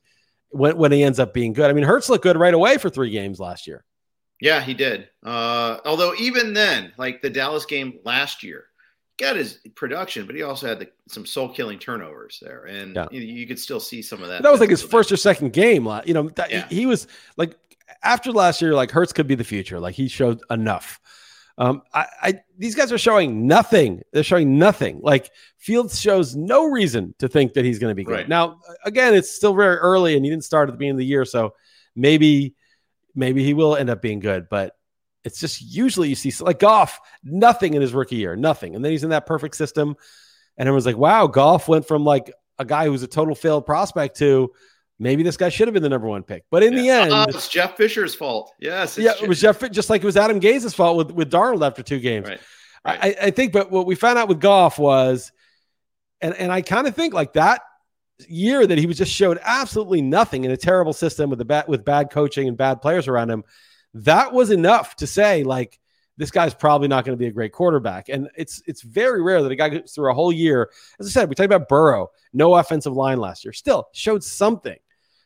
[0.50, 1.70] when, when he ends up being good.
[1.70, 3.84] I mean, Hurts looked good right away for three games last year.
[4.40, 5.10] Yeah, he did.
[5.24, 8.66] Uh, although even then, like the Dallas game last year,
[9.18, 13.08] got his production, but he also had the, some soul killing turnovers there, and yeah.
[13.12, 14.38] you, you, could still see some of that.
[14.38, 15.88] But that was like his first or second game.
[16.06, 16.68] You know, that, yeah.
[16.70, 17.56] he, he was like
[18.04, 19.80] after last year, like Hurts could be the future.
[19.80, 21.00] Like he showed enough.
[21.60, 24.04] Um, I, I, these guys are showing nothing.
[24.14, 25.00] They're showing nothing.
[25.02, 28.14] Like Fields shows no reason to think that he's going to be good.
[28.14, 28.30] Right.
[28.30, 31.06] Now, again, it's still very early, and he didn't start at the beginning of the
[31.06, 31.56] year, so
[31.96, 32.56] maybe,
[33.16, 34.50] maybe he will end up being good.
[34.50, 34.77] But
[35.28, 38.92] it's just usually you see like Goff, nothing in his rookie year, nothing, and then
[38.92, 39.96] he's in that perfect system,
[40.58, 44.18] and everyone's like, "Wow, Goff went from like a guy who's a total failed prospect
[44.18, 44.52] to."
[45.00, 46.44] maybe this guy should have been the number one pick.
[46.50, 46.82] But in yeah.
[46.82, 48.54] the end, uh, it's Jeff Fisher's fault.
[48.60, 49.60] Yes, yeah, it was Jeff.
[49.72, 52.28] Just like it was Adam Gase's fault with with Darnold after two games.
[52.28, 52.40] Right.
[52.86, 53.00] right.
[53.02, 55.32] I, I think, but what we found out with Goff was,
[56.22, 57.62] and and I kind of think like that
[58.28, 61.68] year that he was just showed absolutely nothing in a terrible system with the bad
[61.68, 63.44] with bad coaching and bad players around him.
[64.04, 65.80] That was enough to say like
[66.18, 68.10] this guy's probably not going to be a great quarterback.
[68.10, 70.72] And it's it's very rare that a guy goes through a whole year.
[71.00, 74.78] As I said, we talked about Burrow, no offensive line last year, still showed something.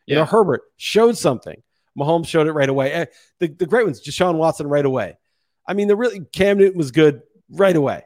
[0.08, 1.62] You know, Herbert showed something.
[1.98, 3.08] Mahomes showed it right away.
[3.40, 5.18] The, the great ones, Deshaun Watson right away.
[5.66, 8.04] I mean, the really Cam Newton was good right away.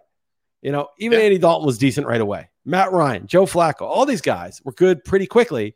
[0.61, 1.25] You know, even yeah.
[1.25, 2.49] Andy Dalton was decent right away.
[2.63, 5.75] Matt Ryan, Joe Flacco, all these guys were good pretty quickly.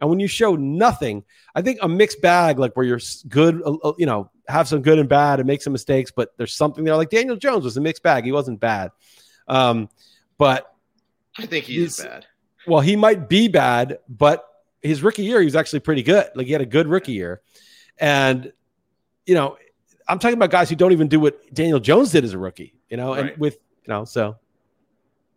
[0.00, 3.74] And when you show nothing, I think a mixed bag, like where you're good, uh,
[3.82, 6.84] uh, you know, have some good and bad and make some mistakes, but there's something
[6.84, 6.96] there.
[6.96, 8.24] Like Daniel Jones was a mixed bag.
[8.24, 8.90] He wasn't bad.
[9.48, 9.88] Um,
[10.38, 10.74] but
[11.38, 12.26] I think he's bad.
[12.66, 14.46] Well, he might be bad, but
[14.82, 16.28] his rookie year, he was actually pretty good.
[16.34, 17.40] Like he had a good rookie year.
[17.98, 18.52] And,
[19.24, 19.56] you know,
[20.06, 22.74] I'm talking about guys who don't even do what Daniel Jones did as a rookie,
[22.90, 23.32] you know, right.
[23.32, 24.36] and with, you know, so.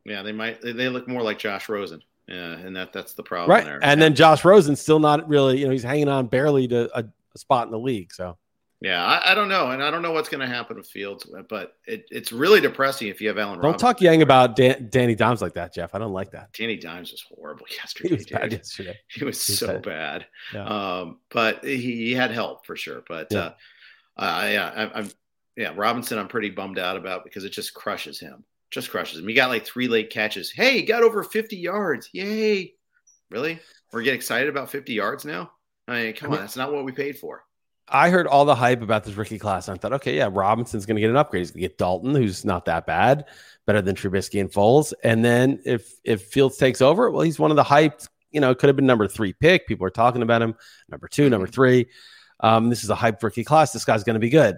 [0.05, 2.01] Yeah, they might, they look more like Josh Rosen.
[2.29, 3.49] Yeah, and that that's the problem.
[3.49, 3.65] Right.
[3.65, 3.79] There.
[3.81, 4.05] And yeah.
[4.05, 7.37] then Josh Rosen's still not really, you know, he's hanging on barely to a, a
[7.37, 8.13] spot in the league.
[8.13, 8.37] So,
[8.81, 11.27] yeah, I, I, don't know, and I don't know what's going to happen with Fields,
[11.49, 13.55] but it, it's really depressing if you have Allen.
[13.55, 13.87] Don't Robinson.
[13.87, 15.95] talk yang about Dan, Danny Dimes like that, Jeff.
[15.95, 16.53] I don't like that.
[16.53, 18.09] Danny Dimes was horrible yesterday.
[18.09, 18.97] He was bad yesterday.
[19.07, 20.27] He was he so bad.
[20.53, 20.65] Yeah.
[20.65, 23.03] Um, but he, he, had help for sure.
[23.09, 23.39] But yeah,
[24.17, 25.11] uh, uh, yeah, I, am
[25.57, 26.19] yeah Robinson.
[26.19, 28.45] I'm pretty bummed out about because it just crushes him.
[28.71, 29.27] Just crushes him.
[29.27, 30.51] He got like three late catches.
[30.51, 32.09] Hey, he got over 50 yards.
[32.13, 32.73] Yay!
[33.31, 33.59] Really?
[33.91, 35.51] We're getting excited about 50 yards now?
[35.87, 37.43] I mean, come on, that's not what we paid for.
[37.91, 39.67] I heard all the hype about this rookie class.
[39.67, 41.41] And I thought, okay, yeah, Robinson's going to get an upgrade.
[41.41, 43.25] He's going to get Dalton, who's not that bad,
[43.65, 44.93] better than Trubisky and Foles.
[45.03, 48.07] And then if if Fields takes over, well, he's one of the hyped.
[48.31, 49.67] You know, it could have been number three pick.
[49.67, 50.55] People are talking about him.
[50.89, 51.87] Number two, number three.
[52.41, 53.71] Um, this is a hyped rookie class.
[53.71, 54.57] This guy's going to be good.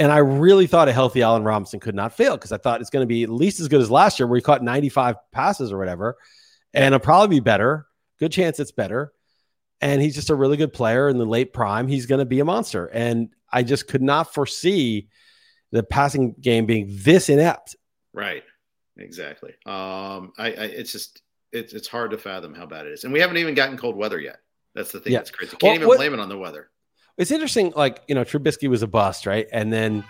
[0.00, 2.90] And I really thought a healthy Allen Robinson could not fail because I thought it's
[2.90, 5.70] going to be at least as good as last year, where he caught 95 passes
[5.70, 6.16] or whatever,
[6.74, 7.86] and it'll probably be better.
[8.18, 9.12] Good chance it's better
[9.80, 11.88] and he's just a really good player in the late prime.
[11.88, 12.86] He's going to be a monster.
[12.86, 15.08] And I just could not foresee
[15.72, 17.76] the passing game being this inept.
[18.12, 18.42] Right.
[18.96, 19.52] Exactly.
[19.64, 21.22] Um, I, I it's just
[21.52, 23.96] it's it's hard to fathom how bad it is, and we haven't even gotten cold
[23.96, 24.40] weather yet.
[24.74, 25.20] That's the thing yeah.
[25.20, 25.52] that's crazy.
[25.52, 26.68] Can't well, even what, blame it on the weather.
[27.20, 27.72] It's interesting.
[27.76, 29.46] Like you know, Trubisky was a bust, right?
[29.52, 30.04] And then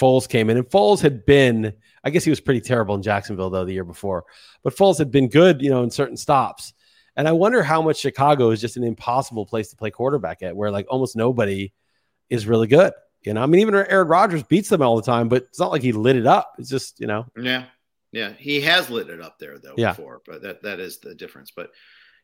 [0.00, 1.74] Foles came in, and Foles had been.
[2.04, 4.24] I guess he was pretty terrible in Jacksonville though the year before,
[4.64, 6.72] but Foles had been good, you know, in certain stops.
[7.14, 10.56] And I wonder how much Chicago is just an impossible place to play quarterback at,
[10.56, 11.72] where like almost nobody
[12.30, 12.92] is really good.
[13.22, 15.70] You know, I mean, even Aaron Rodgers beats them all the time, but it's not
[15.70, 16.54] like he lit it up.
[16.58, 17.26] It's just, you know.
[17.36, 17.66] Yeah.
[18.10, 18.32] Yeah.
[18.32, 19.90] He has lit it up there, though, yeah.
[19.90, 21.52] before, but that, that is the difference.
[21.54, 21.70] But,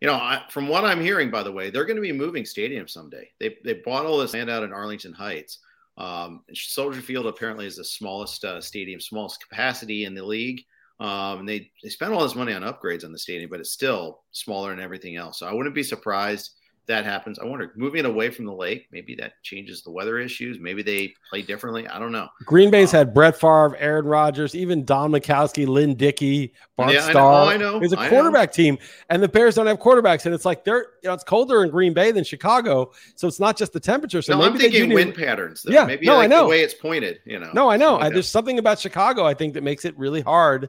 [0.01, 2.45] you know, I, from what I'm hearing, by the way, they're going to be moving
[2.45, 3.29] stadiums someday.
[3.41, 5.59] They, they bought all this land out in Arlington Heights.
[5.97, 10.63] Um, Soldier Field apparently is the smallest uh, stadium, smallest capacity in the league.
[11.01, 13.73] Um, and they they spent all this money on upgrades on the stadium, but it's
[13.73, 15.39] still smaller than everything else.
[15.39, 16.51] So I wouldn't be surprised
[16.89, 17.39] that happens.
[17.39, 20.59] I wonder, moving away from the lake, maybe that changes the weather issues.
[20.59, 21.87] Maybe they play differently.
[21.87, 22.29] I don't know.
[22.45, 27.11] Green Bay's um, had Brett Favre, Aaron Rodgers, even Don Majkowski, Lynn Dickey, Bart yeah,
[27.11, 27.47] Starr.
[27.47, 27.65] I know.
[27.65, 27.85] Oh, I know.
[27.85, 28.55] It's a I quarterback know.
[28.55, 28.79] team,
[29.11, 31.71] and the Bears don't have quarterbacks, and it's like they're you know it's colder in
[31.71, 34.23] Green Bay than Chicago, so it's not just the temperature.
[34.23, 35.63] So no, maybe I'm thinking wind patterns.
[35.63, 35.73] Though.
[35.73, 37.21] Yeah, maybe no, like I know the way it's pointed.
[37.27, 37.51] You know.
[37.53, 37.99] No, I know.
[37.99, 40.69] I, there's something about Chicago I think that makes it really hard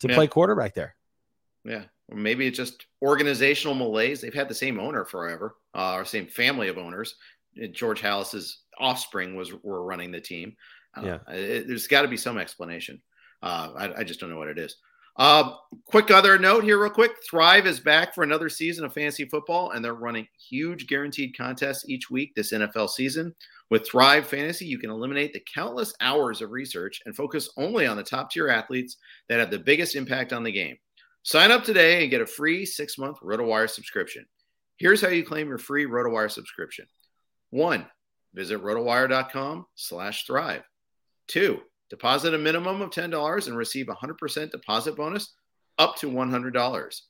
[0.00, 0.14] to yeah.
[0.14, 0.96] play quarterback there.
[1.64, 1.84] Yeah.
[2.08, 4.20] Or maybe it's just organizational malaise.
[4.20, 7.16] They've had the same owner forever, uh, or same family of owners.
[7.72, 10.54] George Halas's offspring was were running the team.
[10.96, 13.00] Uh, yeah, it, there's got to be some explanation.
[13.42, 14.76] Uh, I, I, just don't know what it is.
[15.16, 15.54] Uh,
[15.86, 17.12] quick other note here, real quick.
[17.28, 21.88] Thrive is back for another season of fantasy football, and they're running huge guaranteed contests
[21.88, 23.34] each week this NFL season.
[23.68, 27.96] With Thrive Fantasy, you can eliminate the countless hours of research and focus only on
[27.96, 28.96] the top tier athletes
[29.28, 30.76] that have the biggest impact on the game.
[31.26, 34.26] Sign up today and get a free six month RotoWire subscription.
[34.76, 36.86] Here's how you claim your free RotoWire subscription.
[37.50, 37.84] One,
[38.32, 40.62] visit rotowire.com slash thrive.
[41.26, 45.34] Two, deposit a minimum of $10 and receive a 100% deposit bonus
[45.78, 47.00] up to $100.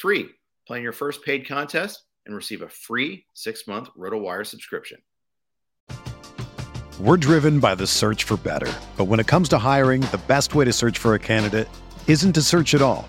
[0.00, 0.28] Three,
[0.68, 4.98] play in your first paid contest and receive a free six month RotoWire subscription.
[7.00, 8.72] We're driven by the search for better.
[8.96, 11.66] But when it comes to hiring, the best way to search for a candidate
[12.06, 13.08] isn't to search at all.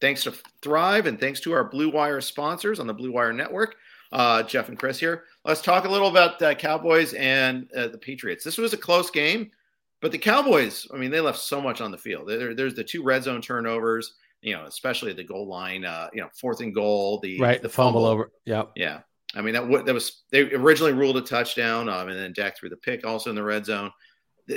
[0.00, 0.32] Thanks to
[0.62, 3.76] Thrive and thanks to our Blue Wire sponsors on the Blue Wire Network.
[4.12, 5.24] Uh, Jeff and Chris here.
[5.44, 8.42] Let's talk a little about uh, Cowboys and uh, the Patriots.
[8.42, 9.52] This was a close game,
[10.00, 12.28] but the Cowboys, I mean, they left so much on the field.
[12.28, 16.20] There, there's the two red zone turnovers, you know, especially the goal line, uh, you
[16.22, 18.32] know, fourth and goal, the right, the, fumble, fumble over.
[18.44, 18.64] Yeah.
[18.74, 19.00] Yeah.
[19.36, 22.68] I mean, that, that was, they originally ruled a touchdown, um, and then Dak threw
[22.68, 23.92] the pick also in the red zone.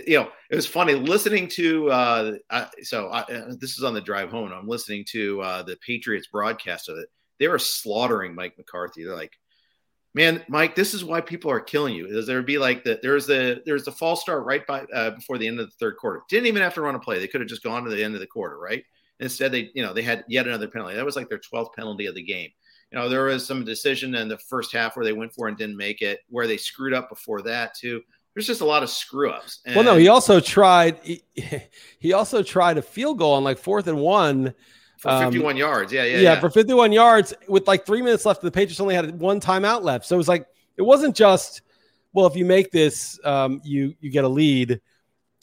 [0.07, 3.25] You know, it was funny listening to, uh, I, so I,
[3.59, 4.51] this is on the drive home.
[4.51, 7.09] I'm listening to uh, the Patriots broadcast of it.
[7.39, 9.03] They were slaughtering Mike McCarthy.
[9.03, 9.33] They're like,
[10.13, 12.07] man, Mike, this is why people are killing you.
[12.07, 15.37] Is there be like the there's the there's the false start right by uh, before
[15.37, 16.21] the end of the third quarter.
[16.29, 17.19] Didn't even have to run a play.
[17.19, 18.83] They could have just gone to the end of the quarter, right?
[19.19, 20.95] Instead, they you know they had yet another penalty.
[20.95, 22.49] That was like their 12th penalty of the game.
[22.91, 25.57] You know, there was some decision in the first half where they went for and
[25.57, 28.01] didn't make it, where they screwed up before that too.
[28.33, 29.59] There's just a lot of screw ups.
[29.75, 30.97] Well, no, he also tried.
[31.03, 31.23] He,
[31.99, 34.55] he also tried a field goal on like fourth and one
[35.03, 35.91] for 51 um, yards.
[35.91, 36.39] Yeah, yeah, yeah, yeah.
[36.39, 40.05] For 51 yards with like three minutes left, the Patriots only had one timeout left.
[40.05, 41.61] So it was like, it wasn't just,
[42.13, 44.81] well, if you make this, um, you, you get a lead.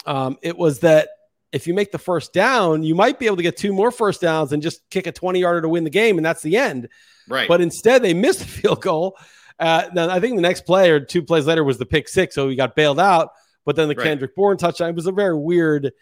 [0.07, 1.11] Um, it was that
[1.53, 4.21] if you make the first down, you might be able to get two more first
[4.21, 6.17] downs and just kick a 20 yarder to win the game.
[6.17, 6.89] And that's the end.
[7.29, 7.47] Right.
[7.47, 9.17] But instead, they missed the field goal.
[9.61, 12.35] Uh, then I think the next play or two plays later was the pick six.
[12.35, 13.31] So he got bailed out.
[13.67, 14.05] But then the right.
[14.05, 15.93] Kendrick Bourne touchdown it was a very weird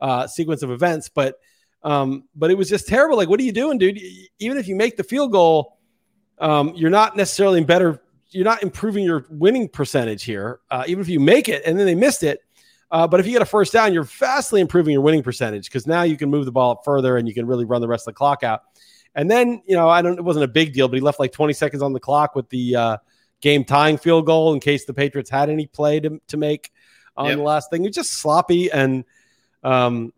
[0.00, 1.08] uh, sequence of events.
[1.08, 1.36] But
[1.82, 3.16] um, but it was just terrible.
[3.16, 3.98] Like, what are you doing, dude?
[4.38, 5.78] Even if you make the field goal,
[6.38, 8.02] um, you're not necessarily in better.
[8.30, 10.60] You're not improving your winning percentage here.
[10.70, 12.40] Uh, even if you make it and then they missed it.
[12.90, 15.86] Uh, but if you get a first down, you're vastly improving your winning percentage because
[15.86, 18.06] now you can move the ball up further and you can really run the rest
[18.06, 18.62] of the clock out.
[19.16, 20.18] And then, you know, I don't.
[20.18, 22.48] It wasn't a big deal, but he left like 20 seconds on the clock with
[22.50, 22.96] the uh,
[23.40, 26.70] game tying field goal in case the Patriots had any play to, to make
[27.16, 27.38] on yep.
[27.38, 27.86] the last thing.
[27.86, 29.04] It's just sloppy and
[29.64, 30.12] um,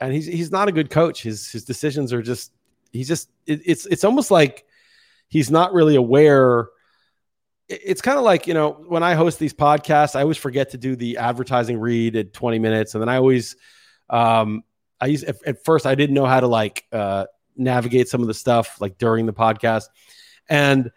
[0.00, 1.22] and he's he's not a good coach.
[1.22, 2.52] His his decisions are just
[2.92, 4.64] he's just it, it's it's almost like
[5.28, 6.68] he's not really aware.
[7.68, 10.78] It's kind of like you know when I host these podcasts, I always forget to
[10.78, 13.56] do the advertising read at 20 minutes, and then I always
[14.08, 14.62] um
[15.00, 17.24] I used at, at first I didn't know how to like uh
[17.56, 19.84] navigate some of the stuff like during the podcast,
[20.48, 20.90] and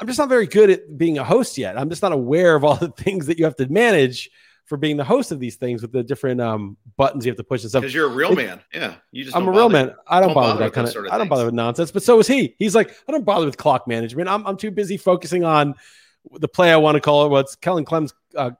[0.00, 1.78] I'm just not very good at being a host yet.
[1.78, 4.30] I'm just not aware of all the things that you have to manage
[4.66, 7.44] for being the host of these things with the different um, buttons you have to
[7.44, 7.82] push and stuff.
[7.82, 8.60] Because you're a real it, man.
[8.72, 8.94] Yeah.
[9.12, 9.94] You just I'm a real man.
[10.06, 11.90] I don't, don't bother, with that kind of, sort of I don't bother with nonsense.
[11.90, 12.56] But so is he.
[12.58, 14.28] He's like, I don't bother with clock management.
[14.28, 15.74] I'm, I'm too busy focusing on
[16.32, 17.28] the play I want to call it.
[17.28, 18.52] What's Kellen Clem's uh,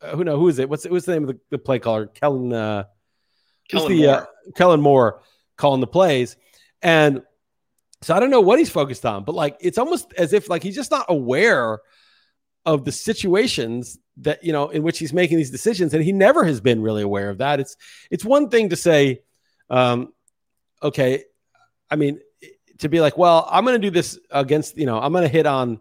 [0.00, 0.68] uh, who know who is it?
[0.68, 2.06] What's what's the name of the, the play caller?
[2.06, 2.84] Kellen uh
[3.68, 4.16] Kellen the, Moore.
[4.16, 4.24] Uh,
[4.56, 5.22] Kellen Moore
[5.58, 6.36] calling the plays.
[6.80, 7.22] And
[8.00, 10.62] so I don't know what he's focused on, but like it's almost as if like
[10.62, 11.80] he's just not aware
[12.64, 16.44] of the situations that you know in which he's making these decisions and he never
[16.44, 17.76] has been really aware of that it's
[18.10, 19.22] it's one thing to say
[19.70, 20.12] um
[20.82, 21.24] okay
[21.90, 22.20] i mean
[22.78, 25.28] to be like well i'm going to do this against you know i'm going to
[25.28, 25.80] hit on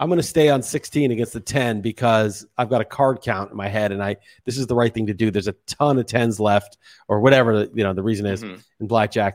[0.00, 3.52] i'm going to stay on 16 against the 10 because i've got a card count
[3.52, 5.98] in my head and i this is the right thing to do there's a ton
[5.98, 8.60] of 10s left or whatever you know the reason is mm-hmm.
[8.80, 9.34] in blackjack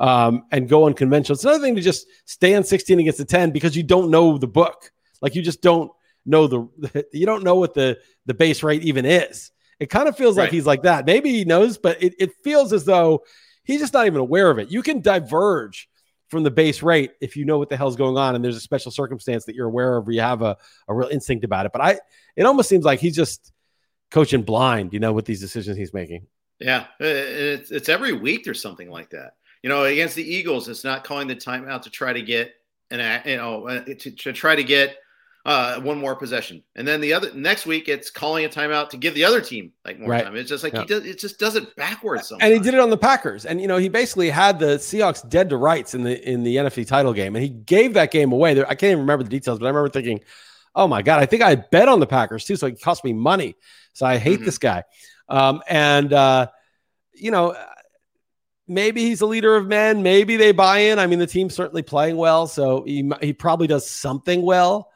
[0.00, 3.52] um, and go unconventional it's another thing to just stay on 16 against the 10
[3.52, 4.90] because you don't know the book
[5.20, 5.92] like you just don't
[6.28, 9.50] know the you don't know what the the base rate even is.
[9.80, 10.44] It kind of feels right.
[10.44, 11.06] like he's like that.
[11.06, 13.24] Maybe he knows, but it, it feels as though
[13.64, 14.70] he's just not even aware of it.
[14.70, 15.88] You can diverge
[16.28, 18.60] from the base rate if you know what the hell's going on and there's a
[18.60, 20.56] special circumstance that you're aware of or you have a,
[20.88, 21.72] a real instinct about it.
[21.72, 21.98] But I
[22.36, 23.52] it almost seems like he's just
[24.10, 26.26] coaching blind, you know, with these decisions he's making.
[26.58, 29.34] Yeah, it's, it's every week there's something like that.
[29.62, 32.52] You know, against the Eagles, it's not calling the timeout to try to get
[32.90, 34.96] an you know uh, to, to try to get
[35.48, 38.98] uh, one more possession, and then the other next week it's calling a timeout to
[38.98, 40.22] give the other team like more right.
[40.22, 40.36] time.
[40.36, 40.82] It's just like yeah.
[40.82, 41.06] he does.
[41.06, 42.28] It just does it backwards.
[42.28, 42.44] Sometimes.
[42.44, 45.26] And he did it on the Packers, and you know he basically had the Seahawks
[45.26, 48.30] dead to rights in the in the NFC title game, and he gave that game
[48.30, 48.52] away.
[48.52, 50.20] There, I can't even remember the details, but I remember thinking,
[50.74, 53.14] "Oh my god, I think I bet on the Packers too, so it cost me
[53.14, 53.56] money."
[53.94, 54.44] So I hate mm-hmm.
[54.44, 54.84] this guy,
[55.30, 56.48] um, and uh,
[57.14, 57.56] you know
[58.66, 60.02] maybe he's a leader of men.
[60.02, 60.98] Maybe they buy in.
[60.98, 64.90] I mean, the team's certainly playing well, so he he probably does something well.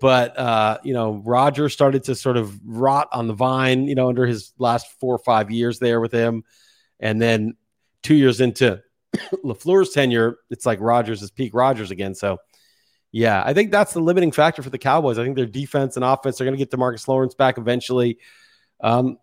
[0.00, 4.08] But uh, you know, Rodgers started to sort of rot on the vine, you know,
[4.08, 6.44] under his last four or five years there with him,
[6.98, 7.54] and then
[8.02, 8.82] two years into
[9.44, 12.14] LaFleur's tenure, it's like Rodgers is peak Rodgers again.
[12.14, 12.38] So,
[13.10, 15.18] yeah, I think that's the limiting factor for the Cowboys.
[15.18, 18.18] I think their defense and offense are going to get DeMarcus Lawrence back eventually.
[18.80, 19.18] Um,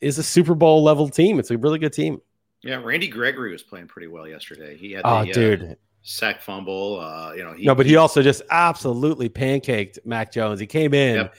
[0.00, 1.38] is a Super Bowl level team.
[1.38, 2.20] It's a really good team.
[2.62, 4.76] Yeah, Randy Gregory was playing pretty well yesterday.
[4.76, 5.62] He had oh, dude.
[5.62, 7.00] Uh, sack fumble.
[7.00, 10.60] Uh, you know, he, no, but he, also just absolutely pancaked Mac Jones.
[10.60, 11.34] He came in yep.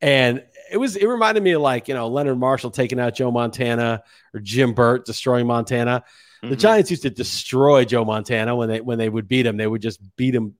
[0.00, 3.30] and it was it reminded me of like you know Leonard Marshall taking out Joe
[3.30, 4.02] Montana
[4.34, 6.04] or Jim Burt destroying Montana.
[6.42, 6.50] Mm-hmm.
[6.50, 9.56] The Giants used to destroy Joe Montana when they when they would beat him.
[9.56, 10.54] They would just beat him,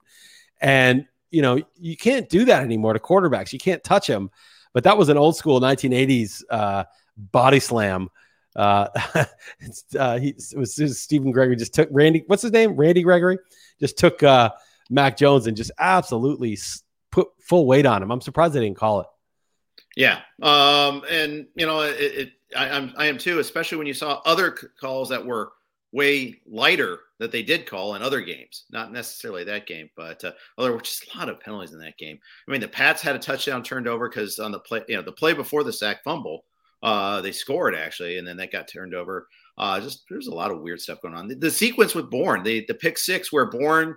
[0.61, 3.53] and you know you can't do that anymore to quarterbacks.
[3.53, 4.31] You can't touch him.
[4.75, 6.85] But that was an old school 1980s uh,
[7.17, 8.09] body slam.
[8.57, 8.89] Uh,
[9.99, 12.25] uh, he it was, it was Stephen Gregory just took Randy.
[12.27, 12.77] What's his name?
[12.77, 13.39] Randy Gregory
[13.81, 14.51] just took uh,
[14.91, 16.59] Mac Jones and just absolutely
[17.11, 18.11] put full weight on him.
[18.11, 19.07] I'm surprised they didn't call it.
[19.97, 23.95] Yeah, um, and you know, it, it I, I'm I am too, especially when you
[23.95, 25.53] saw other calls that were
[25.93, 28.65] way lighter that they did call in other games.
[28.71, 31.81] Not necessarily that game, but uh, well, there were just a lot of penalties in
[31.81, 32.19] that game.
[32.47, 35.03] I mean, the Pats had a touchdown turned over because on the play, you know,
[35.03, 36.45] the play before the sack fumble,
[36.83, 39.29] uh, they scored actually, and then that got turned over.
[39.57, 41.29] Uh, just there's a lot of weird stuff going on.
[41.29, 43.97] The, the sequence with Bourne, the the pick six where Bourne,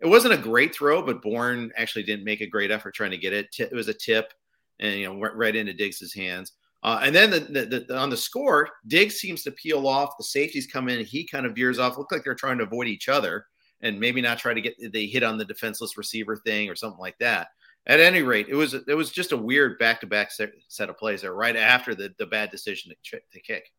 [0.00, 3.18] it wasn't a great throw, but Bourne actually didn't make a great effort trying to
[3.18, 3.48] get it.
[3.58, 4.32] It was a tip,
[4.78, 6.52] and you know went right into Diggs's hands.
[6.82, 10.16] Uh, and then the, the, the, on the score, Diggs seems to peel off.
[10.16, 11.04] The safeties come in.
[11.04, 11.98] He kind of veers off.
[11.98, 13.44] Look like they're trying to avoid each other
[13.82, 17.00] and maybe not try to get they hit on the defenseless receiver thing or something
[17.00, 17.48] like that.
[17.86, 20.98] At any rate, it was it was just a weird back to back set of
[20.98, 23.72] plays there right after the the bad decision to, to kick.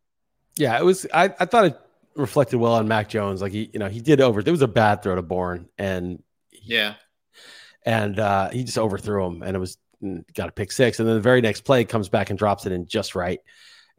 [0.58, 1.06] Yeah, it was.
[1.14, 1.80] I, I thought it
[2.16, 3.42] reflected well on Mac Jones.
[3.42, 4.44] Like he, you know, he did over.
[4.44, 6.96] There was a bad throw to Bourne, and he, yeah,
[7.86, 9.78] and uh, he just overthrew him, and it was
[10.34, 12.72] got a pick six, and then the very next play comes back and drops it
[12.72, 13.40] in just right,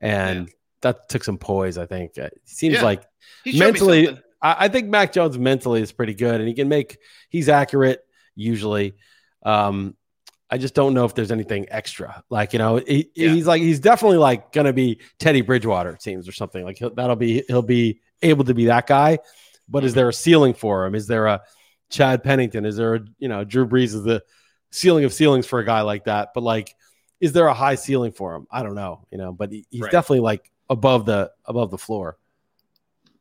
[0.00, 0.54] and yeah.
[0.82, 1.78] that took some poise.
[1.78, 2.82] I think it seems yeah.
[2.82, 3.04] like
[3.46, 4.08] mentally,
[4.40, 6.98] I, I, think Mac Jones mentally is pretty good, and he can make.
[7.28, 8.94] He's accurate usually.
[9.42, 9.96] Um,
[10.50, 12.22] I just don't know if there's anything extra.
[12.28, 13.30] Like you know, he, yeah.
[13.30, 16.64] he's like he's definitely like going to be Teddy Bridgewater, it seems, or something.
[16.64, 19.18] Like that'll be he'll be able to be that guy.
[19.68, 19.86] But mm-hmm.
[19.86, 20.94] is there a ceiling for him?
[20.94, 21.42] Is there a
[21.90, 22.66] Chad Pennington?
[22.66, 24.22] Is there a you know Drew Brees is the
[24.72, 26.30] ceiling of ceilings for a guy like that.
[26.34, 26.74] But like,
[27.20, 28.48] is there a high ceiling for him?
[28.50, 29.92] I don't know, you know, but he, he's right.
[29.92, 32.18] definitely like above the above the floor.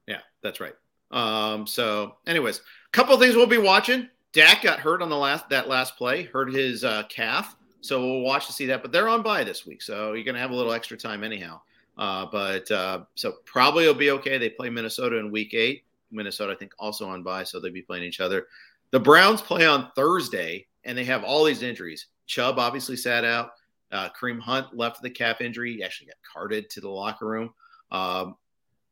[0.08, 0.74] Yeah, that's right.
[1.12, 4.10] Um, so anyways, a couple of things we'll be watching.
[4.34, 7.56] Dak got hurt on the last that last play, hurt his uh, calf.
[7.82, 8.82] So we'll watch to see that.
[8.82, 11.60] But they're on bye this week, so you're gonna have a little extra time anyhow.
[11.98, 14.38] Uh, but uh, so probably it'll be okay.
[14.38, 15.84] They play Minnesota in week eight.
[16.12, 18.48] Minnesota, I think, also on bye, so they'll be playing each other.
[18.92, 22.08] The Browns play on Thursday and they have all these injuries.
[22.28, 23.52] Chubb obviously sat out.
[23.92, 25.76] Uh, Kareem Hunt left the calf injury.
[25.76, 27.54] He actually got carted to the locker room.
[27.92, 28.36] Um,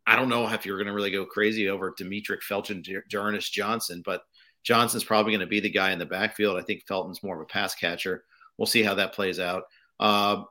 [0.06, 4.02] I don't know if you're going to really go crazy over Demetric Felton, D'Ernest Johnson,
[4.06, 4.24] but
[4.64, 6.58] Johnson's probably going to be the guy in the backfield.
[6.58, 8.24] I think Felton's more of a pass catcher.
[8.58, 9.64] We'll see how that plays out.
[10.00, 10.44] Uh,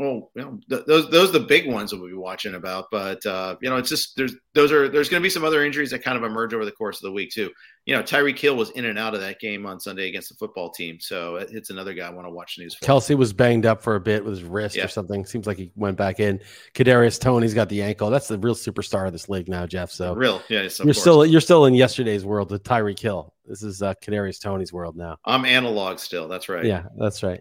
[0.00, 2.86] well, you know, th- those those are the big ones that we'll be watching about.
[2.90, 5.62] But uh, you know, it's just there's those are there's going to be some other
[5.62, 7.50] injuries that kind of emerge over the course of the week too.
[7.84, 10.36] You know, Tyreek Hill was in and out of that game on Sunday against the
[10.36, 12.74] football team, so it's another guy I want to watch news.
[12.74, 12.86] For.
[12.86, 14.86] Kelce was banged up for a bit with his wrist yeah.
[14.86, 15.26] or something.
[15.26, 16.40] Seems like he went back in.
[16.74, 18.08] Kadarius Toney's got the ankle.
[18.08, 19.90] That's the real superstar of this league now, Jeff.
[19.90, 20.62] So real, yeah.
[20.62, 21.00] You're course.
[21.00, 23.34] still you're still in yesterday's world with Tyreek Hill.
[23.44, 25.18] This is uh, Kadarius Toney's world now.
[25.26, 26.26] I'm analog still.
[26.26, 26.64] That's right.
[26.64, 27.40] Yeah, that's right.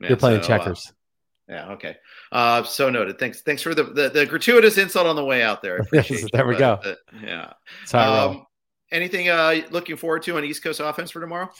[0.00, 0.86] Yeah, you're playing so, uh, checkers.
[0.88, 0.95] Uh,
[1.48, 1.70] yeah.
[1.72, 1.96] Okay.
[2.32, 3.18] Uh, so noted.
[3.18, 3.42] Thanks.
[3.42, 5.86] Thanks for the, the, the gratuitous insult on the way out there.
[6.32, 6.80] there we go.
[6.82, 7.52] The, yeah.
[7.92, 8.46] Um,
[8.90, 11.50] anything uh, looking forward to on East Coast offense for tomorrow?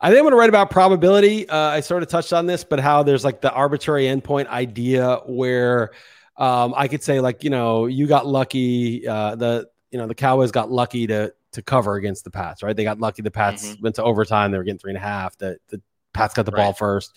[0.00, 1.48] I think I'm going to write about probability.
[1.48, 5.20] Uh, I sort of touched on this, but how there's like the arbitrary endpoint idea
[5.26, 5.92] where
[6.36, 9.06] um, I could say like you know you got lucky.
[9.06, 12.74] Uh, the you know the Cowboys got lucky to to cover against the Pats, right?
[12.74, 13.22] They got lucky.
[13.22, 13.82] The Pats mm-hmm.
[13.82, 14.50] went to overtime.
[14.50, 15.36] They were getting three and a half.
[15.38, 15.80] The the
[16.12, 16.64] Pats got the right.
[16.64, 17.14] ball first.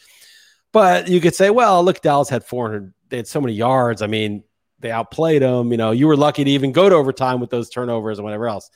[0.76, 2.94] But you could say, well, look, Dallas had 400.
[3.08, 4.02] They had so many yards.
[4.02, 4.44] I mean,
[4.80, 5.72] they outplayed them.
[5.72, 8.46] You know, you were lucky to even go to overtime with those turnovers and whatever
[8.50, 8.70] else.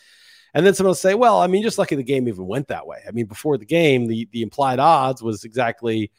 [0.54, 2.88] And then someone will say, well, I mean, just lucky the game even went that
[2.88, 3.00] way.
[3.06, 6.10] I mean, before the game, the the implied odds was exactly,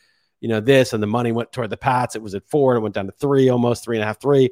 [0.42, 2.14] you know, this, and the money went toward the Pats.
[2.14, 4.20] It was at four, and it went down to three, almost three and a half,
[4.20, 4.50] three.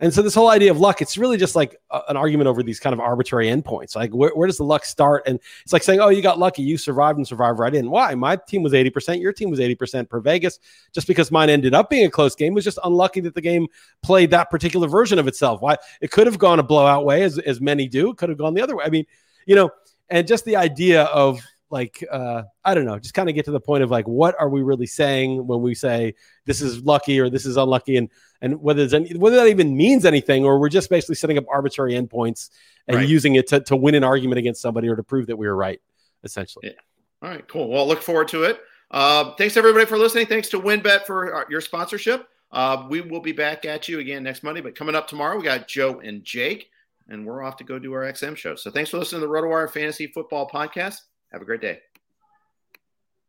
[0.00, 2.62] And so this whole idea of luck, it's really just like a, an argument over
[2.62, 3.94] these kind of arbitrary endpoints.
[3.94, 5.24] Like where, where, does the luck start?
[5.26, 7.90] And it's like saying, oh, you got lucky, you survived and survived right in.
[7.90, 8.14] Why?
[8.14, 10.58] My team was 80%, your team was 80% per Vegas.
[10.92, 13.68] Just because mine ended up being a close game was just unlucky that the game
[14.02, 15.60] played that particular version of itself.
[15.60, 15.76] Why?
[16.00, 18.10] It could have gone a blowout way, as, as many do.
[18.10, 18.84] It could have gone the other way.
[18.84, 19.04] I mean,
[19.44, 19.70] you know,
[20.08, 21.40] and just the idea of
[21.70, 24.34] like uh, I don't know, just kind of get to the point of like what
[24.38, 26.14] are we really saying when we say
[26.44, 28.08] this is lucky or this is unlucky, and
[28.40, 31.94] and whether any, whether that even means anything, or we're just basically setting up arbitrary
[31.94, 32.50] endpoints
[32.88, 33.08] and right.
[33.08, 35.56] using it to to win an argument against somebody or to prove that we were
[35.56, 35.80] right,
[36.24, 36.68] essentially.
[36.68, 36.80] Yeah.
[37.22, 37.68] All right, cool.
[37.68, 38.60] Well, look forward to it.
[38.90, 40.26] Uh, thanks everybody for listening.
[40.26, 42.26] Thanks to WynnBET for our, your sponsorship.
[42.50, 45.44] Uh, we will be back at you again next Monday, but coming up tomorrow, we
[45.44, 46.70] got Joe and Jake,
[47.08, 48.56] and we're off to go do our XM show.
[48.56, 51.02] So thanks for listening to the RotoWire Fantasy Football Podcast.
[51.32, 51.80] Have a great day.